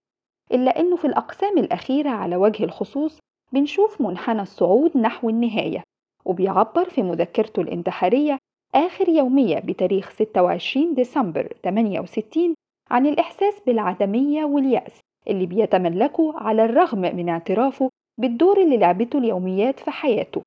إلا 0.51 0.79
إنه 0.79 0.95
في 0.95 1.05
الأقسام 1.05 1.57
الأخيرة 1.57 2.09
على 2.09 2.35
وجه 2.35 2.63
الخصوص 2.63 3.19
بنشوف 3.53 4.01
منحنى 4.01 4.41
الصعود 4.41 4.97
نحو 4.97 5.29
النهاية 5.29 5.83
وبيعبر 6.25 6.85
في 6.89 7.03
مذكرته 7.03 7.61
الانتحارية 7.61 8.37
آخر 8.75 9.09
يومية 9.09 9.59
بتاريخ 9.59 10.09
26 10.09 10.93
ديسمبر 10.93 11.53
68 11.63 12.53
عن 12.91 13.05
الإحساس 13.07 13.59
بالعدمية 13.65 14.45
واليأس 14.45 14.99
اللي 15.27 15.45
بيتملكه 15.45 16.33
على 16.37 16.65
الرغم 16.65 16.99
من 17.01 17.29
اعترافه 17.29 17.89
بالدور 18.19 18.61
اللي 18.61 18.77
لعبته 18.77 19.19
اليوميات 19.19 19.79
في 19.79 19.91
حياته 19.91 20.41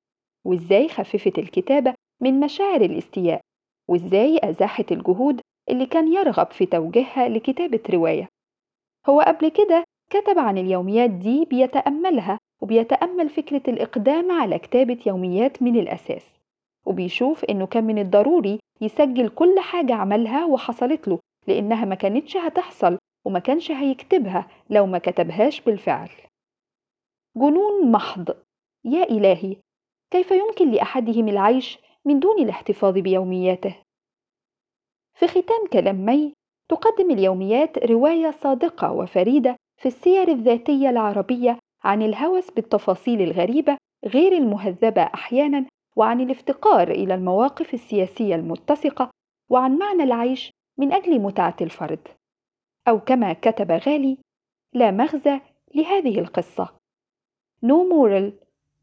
وإزاي 0.47 0.87
خففت 0.89 1.39
الكتابة 1.39 1.93
من 2.21 2.39
مشاعر 2.39 2.81
الاستياء. 2.81 3.41
وإزاي 3.89 4.39
أزاحت 4.43 4.91
الجهود 4.91 5.41
اللي 5.69 5.85
كان 5.85 6.13
يرغب 6.13 6.51
في 6.51 6.65
توجيهها 6.65 7.29
لكتابة 7.29 7.79
رواية. 7.89 8.27
هو 9.09 9.21
قبل 9.21 9.49
كده 9.49 9.83
كتب 10.09 10.39
عن 10.39 10.57
اليوميات 10.57 11.09
دي 11.09 11.45
بيتأملها 11.45 12.39
وبيتأمل 12.61 13.29
فكرة 13.29 13.61
الإقدام 13.67 14.31
على 14.31 14.59
كتابة 14.59 14.97
يوميات 15.05 15.61
من 15.61 15.79
الأساس 15.79 16.25
وبيشوف 16.85 17.43
إنه 17.45 17.65
كان 17.65 17.83
من 17.83 17.99
الضروري 17.99 18.59
يسجل 18.81 19.29
كل 19.29 19.59
حاجة 19.59 19.93
عملها 19.93 20.45
وحصلت 20.45 21.07
له 21.07 21.19
لأنها 21.47 21.85
ما 21.85 21.95
كانتش 21.95 22.37
هتحصل 22.37 22.97
وما 23.25 23.39
كانش 23.39 23.71
هيكتبها 23.71 24.47
لو 24.69 24.85
ما 24.85 24.97
كتبهاش 24.97 25.61
بالفعل. 25.61 26.09
جنون 27.37 27.91
محض 27.91 28.29
يا 28.85 29.03
إلهي 29.03 29.55
كيف 30.11 30.31
يمكن 30.31 30.71
لأحدهم 30.71 31.27
العيش 31.27 31.79
من 32.05 32.19
دون 32.19 32.39
الاحتفاظ 32.39 32.97
بيومياته. 32.97 33.75
في 35.13 35.27
ختام 35.27 35.67
كلام 35.73 36.05
مي 36.05 36.33
تقدم 36.69 37.11
اليوميات 37.11 37.77
رواية 37.77 38.31
صادقة 38.31 38.91
وفريدة 38.91 39.55
في 39.77 39.87
السير 39.87 40.27
الذاتية 40.27 40.89
العربية 40.89 41.59
عن 41.83 42.01
الهوس 42.01 42.51
بالتفاصيل 42.51 43.21
الغريبة 43.21 43.77
غير 44.05 44.31
المهذبة 44.31 45.01
أحيانا 45.01 45.65
وعن 45.95 46.21
الافتقار 46.21 46.91
إلى 46.91 47.15
المواقف 47.15 47.73
السياسية 47.73 48.35
المتسقة 48.35 49.09
وعن 49.49 49.77
معنى 49.77 50.03
العيش 50.03 50.51
من 50.77 50.93
أجل 50.93 51.19
متعة 51.19 51.55
الفرد. 51.61 52.07
أو 52.87 52.99
كما 52.99 53.33
كتب 53.33 53.71
غالي 53.71 54.17
لا 54.73 54.91
مغزى 54.91 55.39
لهذه 55.75 56.19
القصة 56.19 56.75
No 57.65 57.77
moral 57.85 58.31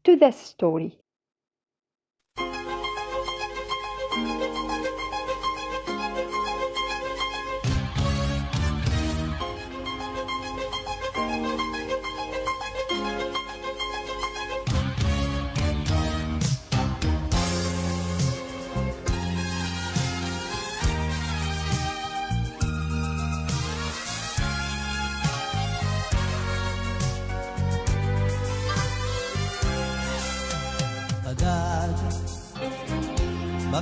to 0.03 0.15
this 0.15 0.35
story. 0.35 1.00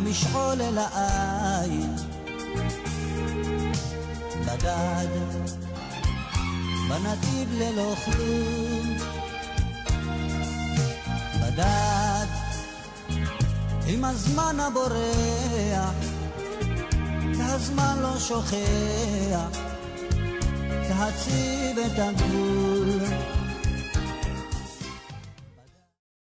כמשעול 0.09 0.61
אל 0.61 0.77
העין. 0.77 1.95
בדד, 4.45 5.07
בנתיב 6.89 7.49
ללא 7.53 7.93
כלום. 8.05 8.97
בדד, 11.41 12.25
עם 13.87 14.05
הזמן 14.05 14.59
הבורח, 14.59 15.93
והזמן 17.37 17.99
לא 18.01 18.19
שוכח, 18.19 19.59
להציב 20.89 21.79
את 21.85 21.99
הגבול. 21.99 23.38